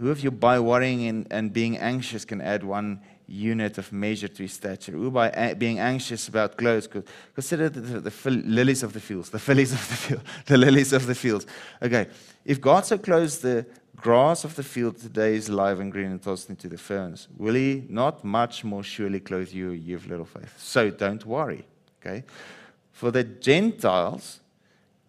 Who 0.00 0.10
of 0.10 0.18
you, 0.22 0.32
by 0.32 0.58
worrying 0.58 1.06
and, 1.06 1.26
and 1.30 1.52
being 1.52 1.78
anxious, 1.78 2.24
can 2.24 2.40
add 2.40 2.64
one 2.64 3.00
unit 3.28 3.78
of 3.78 3.92
measure 3.92 4.26
to 4.26 4.42
his 4.42 4.54
stature. 4.54 4.92
Who 4.92 5.12
by 5.12 5.54
being 5.54 5.78
anxious 5.78 6.26
about 6.26 6.56
clothes 6.56 6.88
could 6.88 7.06
consider 7.34 7.68
the, 7.68 7.80
the, 7.80 8.10
the, 8.10 8.30
lilies 8.30 8.82
of 8.82 8.94
the 8.94 9.00
fields, 9.00 9.30
the 9.30 9.38
lilies 9.46 9.72
of 9.72 9.88
the 9.88 9.94
field, 9.94 10.22
the 10.46 10.58
lilies 10.58 10.92
of 10.92 11.06
the 11.06 11.14
fields. 11.14 11.46
Okay, 11.80 12.08
if 12.44 12.60
God 12.60 12.84
so 12.84 12.98
clothes 12.98 13.38
the 13.38 13.64
grass 13.94 14.42
of 14.42 14.56
the 14.56 14.64
field 14.64 14.98
today 14.98 15.36
is 15.36 15.48
live 15.48 15.78
and 15.78 15.92
green 15.92 16.10
and 16.10 16.20
tossed 16.20 16.50
into 16.50 16.68
the 16.68 16.78
furnace, 16.78 17.28
will 17.36 17.54
He 17.54 17.84
not 17.88 18.24
much 18.24 18.64
more 18.64 18.82
surely 18.82 19.20
clothe 19.20 19.52
you, 19.52 19.70
you 19.70 19.94
of 19.94 20.08
little 20.08 20.26
faith? 20.26 20.52
So 20.58 20.90
don't 20.90 21.24
worry. 21.24 21.64
Okay, 22.00 22.24
for 22.90 23.12
the 23.12 23.22
Gentiles 23.22 24.40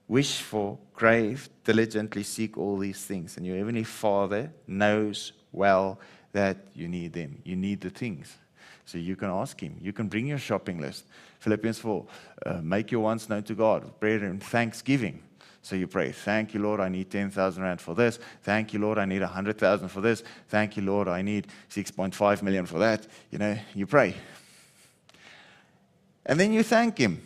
wish 0.07 0.41
for, 0.41 0.77
crave, 0.93 1.49
diligently 1.63 2.23
seek 2.23 2.57
all 2.57 2.77
these 2.77 3.03
things, 3.03 3.37
and 3.37 3.45
your 3.45 3.57
heavenly 3.57 3.83
Father 3.83 4.51
knows 4.65 5.33
well 5.51 5.99
that 6.31 6.57
you 6.73 6.87
need 6.87 7.13
them. 7.13 7.41
You 7.43 7.55
need 7.55 7.81
the 7.81 7.89
things. 7.89 8.37
So 8.85 8.97
you 8.97 9.15
can 9.15 9.29
ask 9.29 9.59
Him. 9.59 9.75
You 9.81 9.91
can 9.91 10.07
bring 10.07 10.27
your 10.27 10.37
shopping 10.37 10.79
list. 10.79 11.05
Philippians 11.39 11.79
4 11.79 12.05
uh, 12.45 12.53
make 12.61 12.91
your 12.91 13.01
wants 13.01 13.27
known 13.27 13.43
to 13.43 13.53
God, 13.53 13.99
prayer 13.99 14.23
and 14.23 14.41
thanksgiving. 14.41 15.21
So 15.61 15.75
you 15.75 15.87
pray, 15.87 16.13
Thank 16.13 16.53
you, 16.53 16.61
Lord, 16.61 16.79
I 16.79 16.87
need 16.87 17.11
10,000 17.11 17.61
Rand 17.61 17.81
for 17.81 17.93
this. 17.93 18.19
Thank 18.43 18.71
you, 18.71 18.79
Lord, 18.79 18.97
I 18.97 19.03
need 19.03 19.21
100,000 19.21 19.89
for 19.89 19.99
this. 19.99 20.23
Thank 20.47 20.77
you, 20.77 20.83
Lord, 20.83 21.09
I 21.09 21.21
need 21.21 21.47
6.5 21.69 22.41
million 22.41 22.65
for 22.65 22.79
that. 22.79 23.05
You 23.29 23.39
know, 23.39 23.57
you 23.75 23.85
pray. 23.85 24.15
And 26.25 26.39
then 26.39 26.53
you 26.53 26.63
thank 26.63 26.97
Him. 26.97 27.21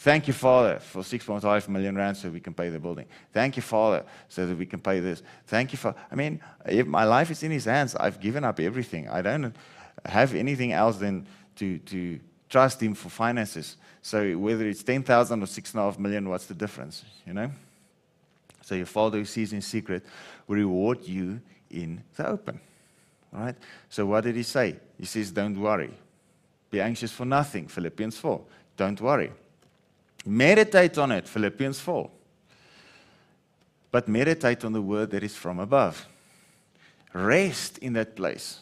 Thank 0.00 0.28
you, 0.28 0.34
Father, 0.34 0.78
for 0.78 1.02
6.5 1.02 1.68
million 1.68 1.96
rand 1.96 2.16
so 2.16 2.28
we 2.28 2.38
can 2.38 2.54
pay 2.54 2.68
the 2.68 2.78
building. 2.78 3.06
Thank 3.32 3.56
you, 3.56 3.62
Father, 3.62 4.04
so 4.28 4.46
that 4.46 4.56
we 4.56 4.66
can 4.66 4.78
pay 4.78 5.00
this. 5.00 5.22
Thank 5.46 5.72
you, 5.72 5.78
for. 5.78 5.94
I 6.10 6.14
mean, 6.14 6.40
if 6.66 6.86
my 6.86 7.04
life 7.04 7.30
is 7.30 7.42
in 7.42 7.50
His 7.50 7.64
hands, 7.64 7.96
I've 7.96 8.20
given 8.20 8.44
up 8.44 8.60
everything. 8.60 9.08
I 9.08 9.22
don't 9.22 9.54
have 10.04 10.34
anything 10.34 10.72
else 10.72 10.98
than 10.98 11.26
to, 11.56 11.78
to 11.78 12.20
trust 12.48 12.82
Him 12.82 12.94
for 12.94 13.08
finances. 13.08 13.76
So 14.02 14.38
whether 14.38 14.68
it's 14.68 14.82
10,000 14.82 15.42
or 15.42 15.46
6.5 15.46 15.98
million, 15.98 16.28
what's 16.28 16.46
the 16.46 16.54
difference, 16.54 17.04
you 17.26 17.32
know? 17.32 17.50
So 18.62 18.74
your 18.74 18.86
Father 18.86 19.18
who 19.18 19.24
sees 19.24 19.52
in 19.52 19.62
secret 19.62 20.04
will 20.46 20.56
reward 20.56 21.04
you 21.04 21.40
in 21.70 22.02
the 22.16 22.28
open. 22.28 22.60
All 23.34 23.40
right? 23.40 23.56
So 23.88 24.06
what 24.06 24.24
did 24.24 24.36
He 24.36 24.42
say? 24.42 24.76
He 24.98 25.06
says, 25.06 25.32
don't 25.32 25.58
worry. 25.58 25.94
Be 26.70 26.80
anxious 26.80 27.10
for 27.10 27.24
nothing, 27.24 27.66
Philippians 27.66 28.18
4. 28.18 28.40
Don't 28.76 29.00
worry. 29.00 29.32
Meditate 30.26 30.98
on 30.98 31.12
it, 31.12 31.28
Philippians 31.28 31.78
4. 31.78 32.10
But 33.92 34.08
meditate 34.08 34.64
on 34.64 34.72
the 34.72 34.82
word 34.82 35.10
that 35.12 35.22
is 35.22 35.36
from 35.36 35.60
above. 35.60 36.06
Rest 37.12 37.78
in 37.78 37.92
that 37.92 38.16
place. 38.16 38.60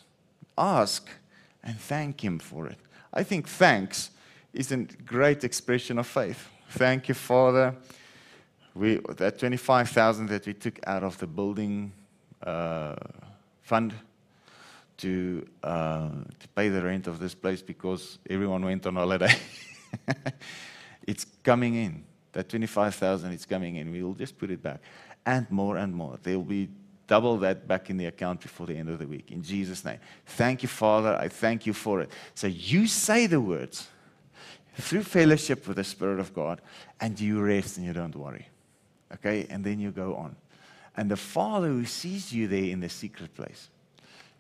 Ask 0.57 1.09
and 1.63 1.79
thank 1.79 2.23
Him 2.23 2.39
for 2.39 2.67
it. 2.67 2.79
I 3.13 3.23
think 3.23 3.49
thanks 3.49 4.11
is 4.53 4.71
a 4.71 4.77
great 4.77 5.43
expression 5.43 5.99
of 5.99 6.07
faith. 6.07 6.49
Thank 6.71 7.09
you, 7.09 7.15
Father. 7.15 7.75
We, 8.75 9.01
that 9.17 9.39
25,000 9.39 10.27
that 10.29 10.47
we 10.47 10.53
took 10.53 10.79
out 10.87 11.03
of 11.03 11.17
the 11.19 11.27
building 11.27 11.93
uh, 12.43 12.95
fund 13.63 13.95
to, 14.99 15.47
uh, 15.63 16.09
to 16.39 16.49
pay 16.55 16.69
the 16.69 16.83
rent 16.83 17.07
of 17.07 17.19
this 17.19 17.35
place 17.35 17.63
because 17.63 18.19
everyone 18.29 18.65
went 18.65 18.87
on 18.87 18.97
holiday. 18.97 19.35
It's 21.07 21.27
coming 21.43 21.75
in. 21.75 22.05
That 22.33 22.49
25,000 22.49 23.33
is 23.33 23.47
coming 23.47 23.77
in. 23.77 23.93
We 23.93 24.03
will 24.03 24.15
just 24.15 24.39
put 24.39 24.51
it 24.51 24.63
back. 24.63 24.81
And 25.25 25.51
more 25.51 25.77
and 25.77 25.95
more. 25.95 26.19
There 26.23 26.37
will 26.37 26.45
be 26.45 26.69
double 27.07 27.37
that 27.39 27.69
back 27.69 27.91
in 27.91 27.97
the 27.97 28.07
account 28.07 28.41
before 28.41 28.67
the 28.67 28.77
end 28.77 28.89
of 28.89 28.99
the 28.99 29.07
week. 29.07 29.31
In 29.31 29.43
Jesus' 29.43 29.85
name. 29.85 29.99
Thank 30.27 30.63
you, 30.63 30.69
Father. 30.69 31.17
I 31.17 31.29
thank 31.29 31.67
you 31.67 31.73
for 31.73 32.01
it. 32.01 32.11
So 32.35 32.47
you 32.47 32.87
say 32.87 33.27
the 33.27 33.41
words 33.41 33.87
through 34.77 35.05
fellowship 35.05 35.69
with 35.69 35.77
the 35.77 35.85
Spirit 35.85 36.19
of 36.19 36.35
God, 36.35 36.61
and 37.01 37.19
you 37.21 37.41
rest 37.41 37.77
and 37.77 37.87
you 37.87 37.93
don't 37.93 38.17
worry. 38.17 38.49
Okay? 39.13 39.47
And 39.49 39.63
then 39.65 39.79
you 39.79 39.93
go 39.93 40.17
on. 40.17 40.35
And 40.97 41.11
the 41.11 41.17
Father 41.17 41.69
who 41.69 41.85
sees 41.85 42.33
you 42.33 42.49
there 42.49 42.65
in 42.65 42.81
the 42.81 42.89
secret 42.89 43.35
place 43.35 43.69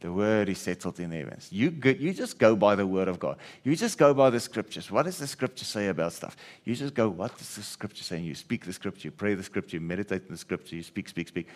the 0.04 0.12
word 0.12 0.50
is 0.50 0.58
settled 0.58 1.00
in 1.00 1.08
the 1.08 1.16
heavens. 1.16 1.48
You, 1.50 1.70
go, 1.70 1.88
you 1.88 2.12
just 2.12 2.38
go 2.38 2.54
by 2.54 2.74
the 2.74 2.86
word 2.86 3.08
of 3.08 3.18
God. 3.18 3.38
You 3.62 3.74
just 3.74 3.96
go 3.96 4.12
by 4.12 4.28
the 4.28 4.38
scriptures. 4.38 4.90
What 4.90 5.04
does 5.04 5.16
the 5.16 5.26
scripture 5.26 5.64
say 5.64 5.88
about 5.88 6.12
stuff? 6.12 6.36
You 6.66 6.74
just 6.74 6.92
go, 6.92 7.08
what 7.08 7.38
does 7.38 7.56
the 7.56 7.62
scripture 7.62 8.04
say? 8.04 8.16
And 8.16 8.26
you 8.26 8.34
speak 8.34 8.66
the 8.66 8.74
scripture, 8.74 9.08
you 9.08 9.12
pray 9.12 9.32
the 9.32 9.42
scripture, 9.42 9.78
you 9.78 9.80
meditate 9.80 10.24
in 10.26 10.32
the 10.32 10.36
scripture, 10.36 10.76
you 10.76 10.82
speak, 10.82 11.08
speak, 11.08 11.28
speak. 11.28 11.48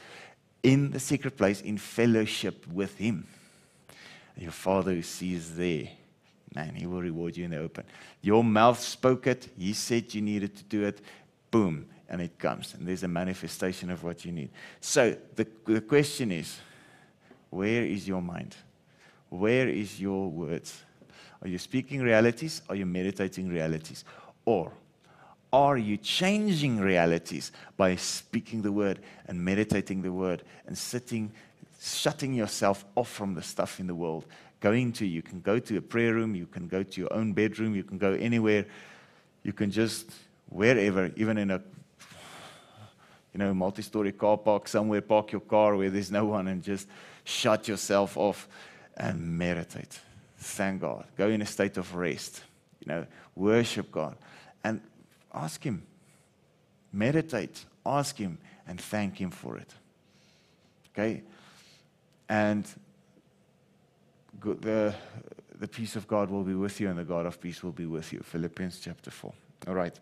In 0.62 0.92
the 0.92 0.98
secret 0.98 1.36
place, 1.36 1.60
in 1.60 1.76
fellowship 1.76 2.66
with 2.68 2.96
Him. 2.96 3.26
Your 4.38 4.50
Father 4.50 4.94
who 4.94 5.02
sees 5.02 5.54
there, 5.54 5.88
man, 6.54 6.74
He 6.74 6.86
will 6.86 7.02
reward 7.02 7.36
you 7.36 7.44
in 7.44 7.50
the 7.50 7.58
open. 7.58 7.84
Your 8.22 8.42
mouth 8.42 8.80
spoke 8.80 9.26
it, 9.26 9.46
He 9.58 9.74
said 9.74 10.14
you 10.14 10.22
needed 10.22 10.56
to 10.56 10.64
do 10.64 10.84
it, 10.84 11.02
boom, 11.50 11.84
and 12.08 12.22
it 12.22 12.38
comes. 12.38 12.72
And 12.72 12.88
there's 12.88 13.02
a 13.02 13.08
manifestation 13.08 13.90
of 13.90 14.04
what 14.04 14.24
you 14.24 14.32
need. 14.32 14.48
So 14.80 15.18
the, 15.36 15.46
the 15.66 15.82
question 15.82 16.32
is, 16.32 16.58
where 17.50 17.82
is 17.82 18.06
your 18.06 18.22
mind? 18.22 18.56
Where 19.30 19.68
is 19.68 20.00
your 20.00 20.28
words? 20.30 20.82
Are 21.42 21.48
you 21.48 21.58
speaking 21.58 22.02
realities? 22.02 22.62
Are 22.68 22.74
you 22.74 22.86
meditating 22.86 23.48
realities? 23.48 24.04
Or 24.44 24.72
are 25.52 25.78
you 25.78 25.96
changing 25.96 26.78
realities 26.78 27.52
by 27.76 27.96
speaking 27.96 28.62
the 28.62 28.72
word 28.72 29.00
and 29.26 29.42
meditating 29.42 30.02
the 30.02 30.12
word 30.12 30.42
and 30.66 30.76
sitting, 30.76 31.32
shutting 31.80 32.34
yourself 32.34 32.84
off 32.96 33.08
from 33.10 33.34
the 33.34 33.42
stuff 33.42 33.80
in 33.80 33.86
the 33.86 33.94
world? 33.94 34.24
Going 34.60 34.92
to, 34.94 35.06
you 35.06 35.22
can 35.22 35.40
go 35.40 35.58
to 35.58 35.76
a 35.76 35.80
prayer 35.80 36.14
room, 36.14 36.34
you 36.34 36.46
can 36.46 36.66
go 36.66 36.82
to 36.82 37.00
your 37.00 37.12
own 37.12 37.32
bedroom, 37.32 37.74
you 37.74 37.84
can 37.84 37.96
go 37.96 38.12
anywhere, 38.12 38.66
you 39.42 39.52
can 39.52 39.70
just, 39.70 40.10
wherever, 40.48 41.12
even 41.16 41.38
in 41.38 41.50
a 41.52 41.62
you 43.32 43.38
know, 43.38 43.54
multi-story 43.54 44.12
car 44.12 44.36
park 44.36 44.66
somewhere, 44.66 45.00
park 45.00 45.32
your 45.32 45.40
car 45.42 45.76
where 45.76 45.90
there's 45.90 46.10
no 46.10 46.24
one 46.24 46.48
and 46.48 46.62
just 46.62 46.88
shut 47.28 47.68
yourself 47.68 48.16
off 48.16 48.48
and 48.96 49.38
meditate. 49.38 50.00
Thank 50.38 50.80
God. 50.80 51.04
Go 51.16 51.28
in 51.28 51.42
a 51.42 51.46
state 51.46 51.76
of 51.76 51.94
rest. 51.94 52.42
You 52.80 52.92
know, 52.92 53.06
worship 53.36 53.92
God 53.92 54.16
and 54.64 54.80
ask 55.34 55.62
Him. 55.62 55.82
Meditate, 56.92 57.64
ask 57.84 58.16
Him, 58.16 58.38
and 58.66 58.80
thank 58.80 59.20
Him 59.20 59.30
for 59.30 59.58
it. 59.58 59.72
Okay? 60.92 61.22
And 62.28 62.66
the, 64.40 64.94
the 65.58 65.68
peace 65.68 65.96
of 65.96 66.08
God 66.08 66.30
will 66.30 66.44
be 66.44 66.54
with 66.54 66.80
you, 66.80 66.88
and 66.88 66.98
the 66.98 67.04
God 67.04 67.26
of 67.26 67.40
peace 67.40 67.62
will 67.62 67.72
be 67.72 67.86
with 67.86 68.12
you. 68.12 68.20
Philippians 68.20 68.80
chapter 68.80 69.10
4. 69.10 69.32
All 69.66 69.74
right. 69.74 69.98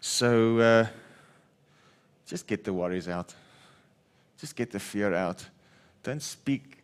So 0.00 0.58
uh, 0.58 0.86
just 2.26 2.46
get 2.46 2.62
the 2.62 2.72
worries 2.72 3.08
out, 3.08 3.34
just 4.38 4.54
get 4.54 4.70
the 4.70 4.78
fear 4.78 5.12
out. 5.12 5.44
Don't 6.08 6.22
speak 6.22 6.78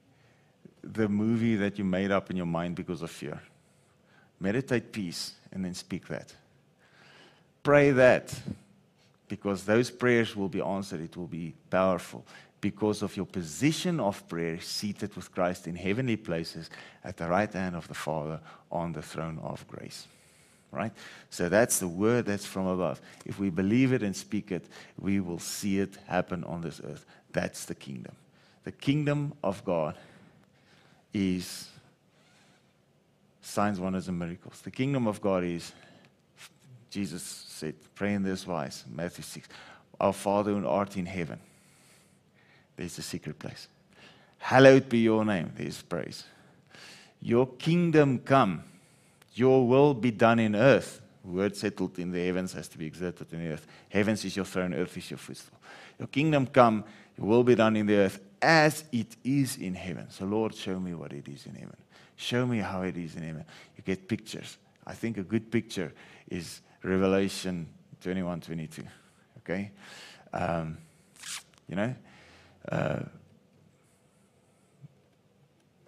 the 0.82 1.08
movie 1.08 1.56
that 1.56 1.78
you 1.78 1.84
made 1.84 2.10
up 2.10 2.30
in 2.30 2.36
your 2.36 2.44
mind 2.44 2.76
because 2.76 3.00
of 3.00 3.10
fear. 3.10 3.40
Meditate 4.38 4.92
peace 4.92 5.32
and 5.50 5.64
then 5.64 5.72
speak 5.72 6.06
that. 6.08 6.34
Pray 7.62 7.90
that 7.92 8.38
because 9.26 9.64
those 9.64 9.90
prayers 9.90 10.36
will 10.36 10.50
be 10.50 10.60
answered. 10.60 11.00
It 11.00 11.16
will 11.16 11.26
be 11.26 11.54
powerful 11.70 12.26
because 12.60 13.00
of 13.00 13.16
your 13.16 13.24
position 13.24 13.98
of 13.98 14.28
prayer 14.28 14.60
seated 14.60 15.16
with 15.16 15.32
Christ 15.32 15.66
in 15.66 15.74
heavenly 15.74 16.16
places 16.16 16.68
at 17.02 17.16
the 17.16 17.26
right 17.26 17.50
hand 17.50 17.76
of 17.76 17.88
the 17.88 17.94
Father 17.94 18.40
on 18.70 18.92
the 18.92 19.00
throne 19.00 19.40
of 19.42 19.66
grace. 19.66 20.06
Right? 20.70 20.92
So 21.30 21.48
that's 21.48 21.78
the 21.78 21.88
word 21.88 22.26
that's 22.26 22.44
from 22.44 22.66
above. 22.66 23.00
If 23.24 23.38
we 23.38 23.48
believe 23.48 23.94
it 23.94 24.02
and 24.02 24.14
speak 24.14 24.52
it, 24.52 24.66
we 24.98 25.18
will 25.18 25.38
see 25.38 25.78
it 25.78 25.96
happen 26.08 26.44
on 26.44 26.60
this 26.60 26.82
earth. 26.84 27.06
That's 27.32 27.64
the 27.64 27.74
kingdom. 27.74 28.16
The 28.64 28.72
kingdom 28.72 29.34
of 29.42 29.64
God 29.64 29.96
is 31.12 31.68
signs, 33.40 33.78
wonders, 33.78 34.08
and 34.08 34.18
miracles. 34.18 34.60
The 34.62 34.70
kingdom 34.70 35.06
of 35.06 35.20
God 35.20 35.44
is, 35.44 35.72
Jesus 36.90 37.22
said, 37.22 37.74
pray 37.94 38.14
in 38.14 38.22
this 38.22 38.46
wise, 38.46 38.84
Matthew 38.90 39.22
6. 39.22 39.48
Our 40.00 40.12
Father 40.12 40.52
who 40.52 40.66
art 40.66 40.96
in 40.96 41.06
heaven. 41.06 41.38
There's 42.76 42.96
the 42.96 43.02
secret 43.02 43.38
place. 43.38 43.68
Hallowed 44.38 44.88
be 44.88 44.98
your 44.98 45.24
name. 45.24 45.52
There's 45.54 45.80
praise. 45.82 46.24
Your 47.20 47.46
kingdom 47.46 48.18
come. 48.18 48.64
Your 49.34 49.66
will 49.66 49.94
be 49.94 50.10
done 50.10 50.38
in 50.38 50.56
earth. 50.56 51.00
Word 51.22 51.56
settled 51.56 51.98
in 51.98 52.10
the 52.10 52.26
heavens 52.26 52.52
has 52.52 52.68
to 52.68 52.78
be 52.78 52.86
exerted 52.86 53.32
in 53.32 53.44
the 53.44 53.52
earth. 53.52 53.66
Heavens 53.88 54.24
is 54.24 54.36
your 54.36 54.44
throne, 54.44 54.74
earth 54.74 54.96
is 54.96 55.10
your 55.10 55.18
footstool. 55.18 55.58
Your 55.98 56.08
kingdom 56.08 56.46
come, 56.46 56.84
your 57.16 57.26
will 57.26 57.44
be 57.44 57.54
done 57.54 57.76
in 57.76 57.86
the 57.86 57.94
earth 57.94 58.20
as 58.44 58.84
it 58.92 59.16
is 59.24 59.56
in 59.56 59.74
heaven. 59.74 60.10
So, 60.10 60.26
Lord, 60.26 60.54
show 60.54 60.78
me 60.78 60.94
what 60.94 61.12
it 61.12 61.26
is 61.26 61.46
in 61.46 61.54
heaven. 61.54 61.76
Show 62.16 62.46
me 62.46 62.58
how 62.58 62.82
it 62.82 62.96
is 62.96 63.16
in 63.16 63.22
heaven. 63.22 63.44
You 63.76 63.82
get 63.82 64.06
pictures. 64.06 64.58
I 64.86 64.92
think 64.92 65.16
a 65.16 65.22
good 65.22 65.50
picture 65.50 65.92
is 66.28 66.60
Revelation 66.82 67.66
21 68.02 68.42
22. 68.42 68.82
Okay? 69.38 69.70
Um, 70.32 70.76
you 71.68 71.76
know? 71.76 71.94
Uh, 72.70 73.00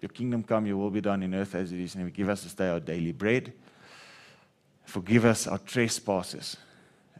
your 0.01 0.09
kingdom 0.09 0.43
come, 0.43 0.65
your 0.65 0.77
will 0.77 0.89
be 0.89 1.01
done 1.01 1.23
in 1.23 1.33
earth 1.33 1.55
as 1.55 1.71
it 1.71 1.79
is 1.79 1.93
in 1.93 2.01
heaven. 2.01 2.13
Give 2.15 2.29
us 2.29 2.43
this 2.43 2.53
day 2.53 2.69
our 2.69 2.79
daily 2.79 3.11
bread. 3.11 3.53
Forgive 4.85 5.25
us 5.25 5.47
our 5.47 5.59
trespasses 5.59 6.57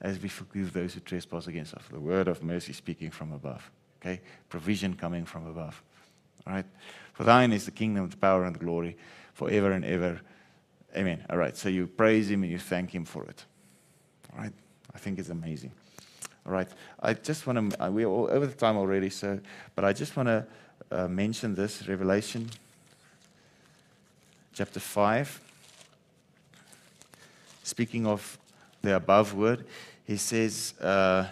as 0.02 0.20
we 0.20 0.30
forgive 0.30 0.74
those 0.74 0.94
who 0.94 1.00
trespass 1.00 1.48
against 1.48 1.74
us. 1.74 1.84
The 1.92 2.00
word 2.00 2.28
of 2.28 2.44
mercy 2.44 2.74
speaking 2.74 3.12
from 3.12 3.34
above. 3.34 3.70
Okay? 4.08 4.22
Provision 4.50 4.94
coming 4.94 5.26
from 5.26 5.48
above. 5.48 5.82
All 6.46 6.54
right? 6.54 6.66
For 7.14 7.24
thine 7.24 7.52
is 7.52 7.66
the 7.66 7.72
kingdom, 7.72 8.08
the 8.10 8.18
power, 8.18 8.46
and 8.46 8.56
the 8.56 8.60
glory 8.60 8.96
forever 9.34 9.72
and 9.72 9.84
ever. 9.84 10.22
Amen. 10.96 11.26
All 11.30 11.38
right. 11.38 11.56
So 11.58 11.68
you 11.70 11.88
praise 11.88 12.30
him 12.30 12.44
and 12.44 12.52
you 12.52 12.60
thank 12.60 12.94
him 12.94 13.06
for 13.06 13.26
it. 13.26 13.44
All 14.34 14.44
right? 14.44 14.54
I 14.94 14.98
think 14.98 15.20
it's 15.20 15.30
amazing. 15.30 15.72
All 16.46 16.54
right. 16.54 16.70
I 17.02 17.14
just 17.14 17.46
want 17.46 17.74
to, 17.74 17.92
we're 17.92 18.08
all 18.08 18.30
over 18.32 18.46
the 18.46 18.54
time 18.54 18.78
already, 18.78 19.10
so, 19.10 19.40
but 19.76 19.84
I 19.84 19.94
just 19.94 20.16
want 20.16 20.28
to 20.28 20.46
uh, 20.92 21.08
mention 21.08 21.54
this 21.54 21.88
Revelation 21.88 22.50
chapter 24.54 24.80
5. 24.80 25.42
Speaking 27.64 28.08
of 28.08 28.38
the 28.82 28.96
above 28.96 29.34
word. 29.34 29.66
He 30.06 30.18
says, 30.18 30.74
uh, 30.80 31.28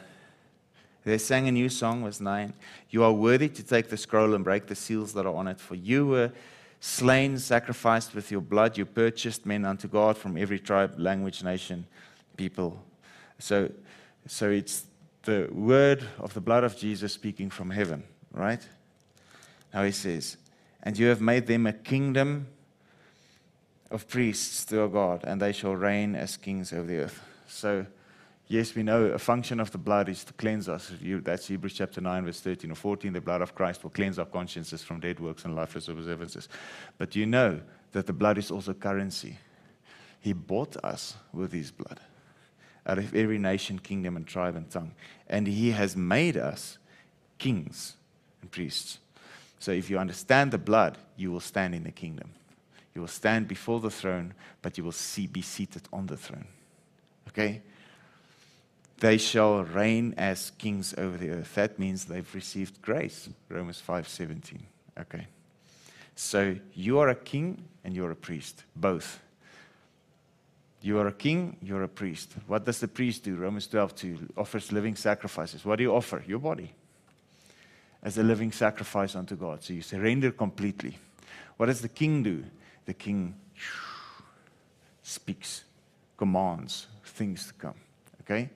they 1.05 1.19
sang 1.19 1.47
a 1.47 1.51
new 1.51 1.69
song, 1.69 2.03
verse 2.03 2.19
9. 2.19 2.51
You 2.89 3.03
are 3.03 3.13
worthy 3.13 3.47
to 3.47 3.63
take 3.63 3.89
the 3.89 3.97
scroll 3.97 4.33
and 4.33 4.43
break 4.43 4.65
the 4.65 4.75
seals 4.75 5.13
that 5.13 5.27
are 5.27 5.35
on 5.35 5.47
it, 5.47 5.59
for 5.59 5.75
you 5.75 6.07
were 6.07 6.31
slain, 6.79 7.37
sacrificed 7.37 8.15
with 8.15 8.31
your 8.31 8.41
blood. 8.41 8.75
You 8.75 8.85
purchased 8.85 9.45
men 9.45 9.65
unto 9.65 9.87
God 9.87 10.17
from 10.17 10.35
every 10.35 10.59
tribe, 10.59 10.95
language, 10.97 11.43
nation, 11.43 11.85
people. 12.37 12.83
So, 13.37 13.71
so 14.25 14.49
it's 14.49 14.85
the 15.21 15.47
word 15.51 16.03
of 16.17 16.33
the 16.33 16.41
blood 16.41 16.63
of 16.63 16.75
Jesus 16.75 17.13
speaking 17.13 17.51
from 17.51 17.69
heaven, 17.69 18.03
right? 18.31 18.61
Now 19.71 19.83
he 19.83 19.91
says, 19.91 20.37
And 20.81 20.97
you 20.97 21.07
have 21.07 21.21
made 21.21 21.45
them 21.45 21.67
a 21.67 21.73
kingdom 21.73 22.47
of 23.91 24.07
priests 24.07 24.65
to 24.65 24.81
our 24.81 24.87
God, 24.87 25.23
and 25.23 25.39
they 25.39 25.51
shall 25.51 25.75
reign 25.75 26.15
as 26.15 26.35
kings 26.35 26.73
over 26.73 26.87
the 26.87 26.97
earth. 26.97 27.21
So, 27.47 27.85
yes, 28.47 28.75
we 28.75 28.83
know 28.83 29.05
a 29.05 29.19
function 29.19 29.59
of 29.59 29.71
the 29.71 29.77
blood 29.77 30.09
is 30.09 30.23
to 30.25 30.33
cleanse 30.33 30.69
us. 30.69 30.91
That's 31.01 31.47
Hebrews 31.47 31.73
chapter 31.73 32.01
9, 32.01 32.25
verse 32.25 32.41
13 32.41 32.71
or 32.71 32.75
14. 32.75 33.13
The 33.13 33.21
blood 33.21 33.41
of 33.41 33.55
Christ 33.55 33.83
will 33.83 33.91
cleanse 33.91 34.19
our 34.19 34.25
consciences 34.25 34.83
from 34.83 34.99
dead 34.99 35.19
works 35.19 35.45
and 35.45 35.55
lifeless 35.55 35.87
observances. 35.87 36.49
But 36.97 37.15
you 37.15 37.25
know 37.25 37.61
that 37.91 38.07
the 38.07 38.13
blood 38.13 38.37
is 38.37 38.51
also 38.51 38.73
currency. 38.73 39.37
He 40.19 40.33
bought 40.33 40.75
us 40.83 41.15
with 41.33 41.51
his 41.51 41.71
blood 41.71 41.99
out 42.87 42.97
of 42.97 43.15
every 43.15 43.37
nation, 43.37 43.79
kingdom, 43.79 44.15
and 44.15 44.27
tribe 44.27 44.55
and 44.55 44.69
tongue. 44.69 44.93
And 45.27 45.47
he 45.47 45.71
has 45.71 45.95
made 45.95 46.37
us 46.37 46.77
kings 47.37 47.95
and 48.41 48.51
priests. 48.51 48.99
So 49.59 49.71
if 49.71 49.89
you 49.89 49.97
understand 49.97 50.51
the 50.51 50.57
blood, 50.57 50.97
you 51.17 51.31
will 51.31 51.39
stand 51.39 51.73
in 51.73 51.83
the 51.83 51.91
kingdom. 51.91 52.29
You 52.93 53.01
will 53.01 53.07
stand 53.07 53.47
before 53.47 53.79
the 53.79 53.89
throne, 53.89 54.33
but 54.61 54.77
you 54.77 54.83
will 54.83 54.91
see, 54.91 55.27
be 55.27 55.41
seated 55.41 55.83
on 55.91 56.05
the 56.05 56.17
throne. 56.17 56.47
Okay? 57.29 57.61
They 58.99 59.17
shall 59.17 59.63
reign 59.63 60.13
as 60.17 60.51
kings 60.57 60.93
over 60.97 61.17
the 61.17 61.29
earth. 61.29 61.55
That 61.55 61.77
means 61.77 62.05
they've 62.05 62.35
received 62.35 62.81
grace. 62.81 63.29
Romans 63.49 63.81
5:17. 63.81 64.61
Okay. 64.99 65.27
So 66.15 66.55
you 66.73 66.99
are 66.99 67.09
a 67.09 67.15
king 67.15 67.67
and 67.83 67.93
you're 67.93 68.11
a 68.11 68.15
priest, 68.15 68.63
both. 68.75 69.19
You 70.81 70.99
are 70.99 71.07
a 71.07 71.13
king, 71.13 71.57
you're 71.61 71.83
a 71.83 71.89
priest. 71.89 72.33
What 72.47 72.63
does 72.63 72.79
the 72.79 72.87
priest 72.87 73.23
do? 73.23 73.35
Romans 73.35 73.67
12 73.67 73.95
2 73.95 74.17
offers 74.37 74.71
living 74.71 74.95
sacrifices. 74.95 75.65
What 75.65 75.77
do 75.77 75.83
you 75.83 75.93
offer? 75.93 76.23
Your 76.25 76.39
body 76.39 76.73
as 78.05 78.19
a 78.19 78.23
living 78.23 78.51
sacrifice 78.51 79.15
unto 79.15 79.35
God. 79.35 79.63
So 79.63 79.73
you 79.73 79.81
surrender 79.81 80.31
completely. 80.31 80.97
What 81.57 81.65
does 81.65 81.81
the 81.81 81.89
king 81.89 82.21
do? 82.21 82.45
The 82.85 82.93
king 82.93 83.35
speaks, 85.01 85.63
commands 86.15 86.87
things 87.03 87.47
to 87.47 87.53
come. 87.53 87.73
Okay? 88.21 88.49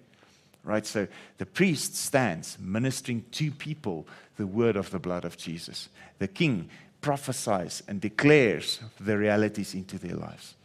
Right? 0.63 0.85
So 0.85 1.07
the 1.37 1.45
priest 1.45 1.95
stands 1.95 2.57
ministering 2.59 3.25
to 3.31 3.51
people 3.51 4.07
the 4.37 4.47
word 4.47 4.75
of 4.75 4.91
the 4.91 4.99
blood 4.99 5.25
of 5.25 5.37
Jesus. 5.37 5.89
The 6.19 6.27
king 6.27 6.69
prophesies 7.01 7.81
and 7.87 8.01
declares 8.01 8.79
the 8.99 9.17
realities 9.17 9.73
into 9.73 9.97
their 9.97 10.15
lives. 10.15 10.55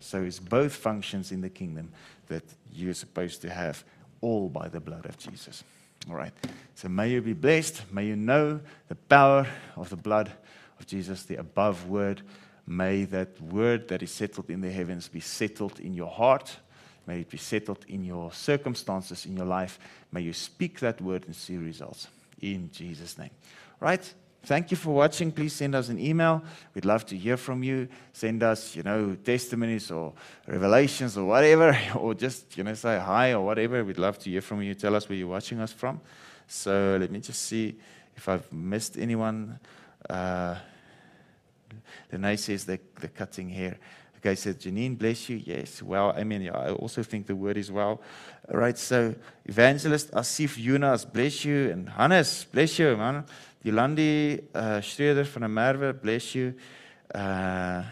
So 0.00 0.22
it's 0.22 0.38
both 0.38 0.74
functions 0.74 1.32
in 1.32 1.40
the 1.40 1.48
kingdom 1.48 1.90
that 2.28 2.44
you're 2.72 2.94
supposed 2.94 3.40
to 3.42 3.50
have, 3.50 3.82
all 4.20 4.48
by 4.48 4.68
the 4.68 4.80
blood 4.80 5.06
of 5.06 5.16
Jesus. 5.18 5.64
All 6.08 6.16
right. 6.16 6.32
So 6.74 6.88
may 6.88 7.10
you 7.10 7.22
be 7.22 7.32
blessed. 7.32 7.82
May 7.92 8.06
you 8.06 8.16
know 8.16 8.60
the 8.88 8.94
power 8.94 9.46
of 9.76 9.90
the 9.90 9.96
blood 9.96 10.30
of 10.78 10.86
Jesus, 10.86 11.22
the 11.22 11.36
above 11.36 11.88
word. 11.88 12.22
May 12.66 13.04
that 13.04 13.40
word 13.40 13.88
that 13.88 14.02
is 14.02 14.12
settled 14.12 14.50
in 14.50 14.60
the 14.60 14.70
heavens 14.70 15.08
be 15.08 15.20
settled 15.20 15.80
in 15.80 15.94
your 15.94 16.10
heart. 16.10 16.56
May 17.06 17.20
it 17.20 17.30
be 17.30 17.38
settled 17.38 17.84
in 17.88 18.04
your 18.04 18.32
circumstances 18.32 19.26
in 19.26 19.36
your 19.36 19.46
life. 19.46 19.78
May 20.12 20.22
you 20.22 20.32
speak 20.32 20.80
that 20.80 21.00
word 21.00 21.24
and 21.26 21.34
see 21.34 21.56
results. 21.56 22.08
In 22.40 22.70
Jesus' 22.72 23.18
name. 23.18 23.30
Right? 23.80 24.14
Thank 24.44 24.72
you 24.72 24.76
for 24.76 24.90
watching. 24.90 25.30
Please 25.30 25.52
send 25.52 25.74
us 25.76 25.88
an 25.88 26.00
email. 26.00 26.42
We'd 26.74 26.84
love 26.84 27.06
to 27.06 27.16
hear 27.16 27.36
from 27.36 27.62
you. 27.62 27.88
Send 28.12 28.42
us, 28.42 28.74
you 28.74 28.82
know, 28.82 29.14
testimonies 29.14 29.90
or 29.90 30.12
revelations 30.48 31.16
or 31.16 31.24
whatever, 31.24 31.78
or 31.94 32.14
just, 32.14 32.56
you 32.56 32.64
know, 32.64 32.74
say 32.74 32.98
hi 32.98 33.32
or 33.32 33.44
whatever. 33.44 33.84
We'd 33.84 33.98
love 33.98 34.18
to 34.20 34.30
hear 34.30 34.40
from 34.40 34.62
you. 34.62 34.74
Tell 34.74 34.96
us 34.96 35.08
where 35.08 35.16
you're 35.16 35.28
watching 35.28 35.60
us 35.60 35.72
from. 35.72 36.00
So 36.48 36.98
let 37.00 37.10
me 37.12 37.20
just 37.20 37.42
see 37.42 37.76
if 38.16 38.28
I've 38.28 38.52
missed 38.52 38.98
anyone. 38.98 39.60
Uh, 40.10 40.56
Lene 42.12 42.36
says 42.36 42.64
the, 42.64 42.80
the 43.00 43.08
cutting 43.08 43.48
hair. 43.48 43.78
Okay, 44.22 44.36
so 44.36 44.52
Janine, 44.52 44.96
bless 44.96 45.28
you. 45.28 45.42
Yes, 45.44 45.82
well, 45.82 46.14
I 46.16 46.22
mean, 46.22 46.48
I 46.48 46.70
also 46.70 47.02
think 47.02 47.26
the 47.26 47.34
word 47.34 47.56
is 47.56 47.72
well. 47.72 48.00
All 48.48 48.60
right, 48.60 48.78
so 48.78 49.16
Evangelist 49.44 50.12
Asif 50.12 50.64
Yunas, 50.64 51.12
bless 51.12 51.44
you. 51.44 51.72
And 51.72 51.88
Hannes, 51.88 52.44
bless 52.44 52.78
you, 52.78 52.96
man. 52.96 53.24
Yolandi 53.64 54.44
uh, 54.54 54.80
Schreder 54.80 55.24
van 55.24 55.52
der 55.52 55.92
bless 55.92 56.36
you. 56.36 56.54
Uh, 57.12 57.82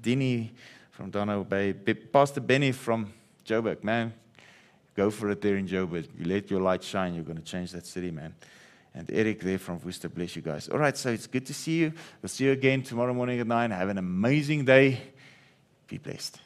Dini 0.00 0.50
from 0.92 1.10
Donau 1.10 1.42
Bay. 1.42 1.72
Pastor 1.72 2.40
Benny 2.40 2.70
from 2.70 3.12
Joburg, 3.44 3.82
man. 3.82 4.12
Go 4.94 5.10
for 5.10 5.30
it 5.30 5.40
there 5.40 5.56
in 5.56 5.66
Joburg. 5.66 6.06
You 6.16 6.26
let 6.26 6.48
your 6.48 6.60
light 6.60 6.84
shine, 6.84 7.16
you're 7.16 7.24
going 7.24 7.38
to 7.38 7.42
change 7.42 7.72
that 7.72 7.86
city, 7.86 8.12
man. 8.12 8.36
And 8.94 9.10
Eric 9.12 9.40
there 9.40 9.58
from 9.58 9.80
Worcester, 9.84 10.08
bless 10.08 10.36
you 10.36 10.42
guys. 10.42 10.68
All 10.68 10.78
right, 10.78 10.96
so 10.96 11.10
it's 11.10 11.26
good 11.26 11.44
to 11.46 11.54
see 11.54 11.78
you. 11.78 11.92
We'll 12.22 12.28
see 12.28 12.44
you 12.44 12.52
again 12.52 12.84
tomorrow 12.84 13.12
morning 13.12 13.40
at 13.40 13.48
9. 13.48 13.72
Have 13.72 13.88
an 13.88 13.98
amazing 13.98 14.64
day. 14.64 15.00
Be 15.88 15.98
blessed. 15.98 16.40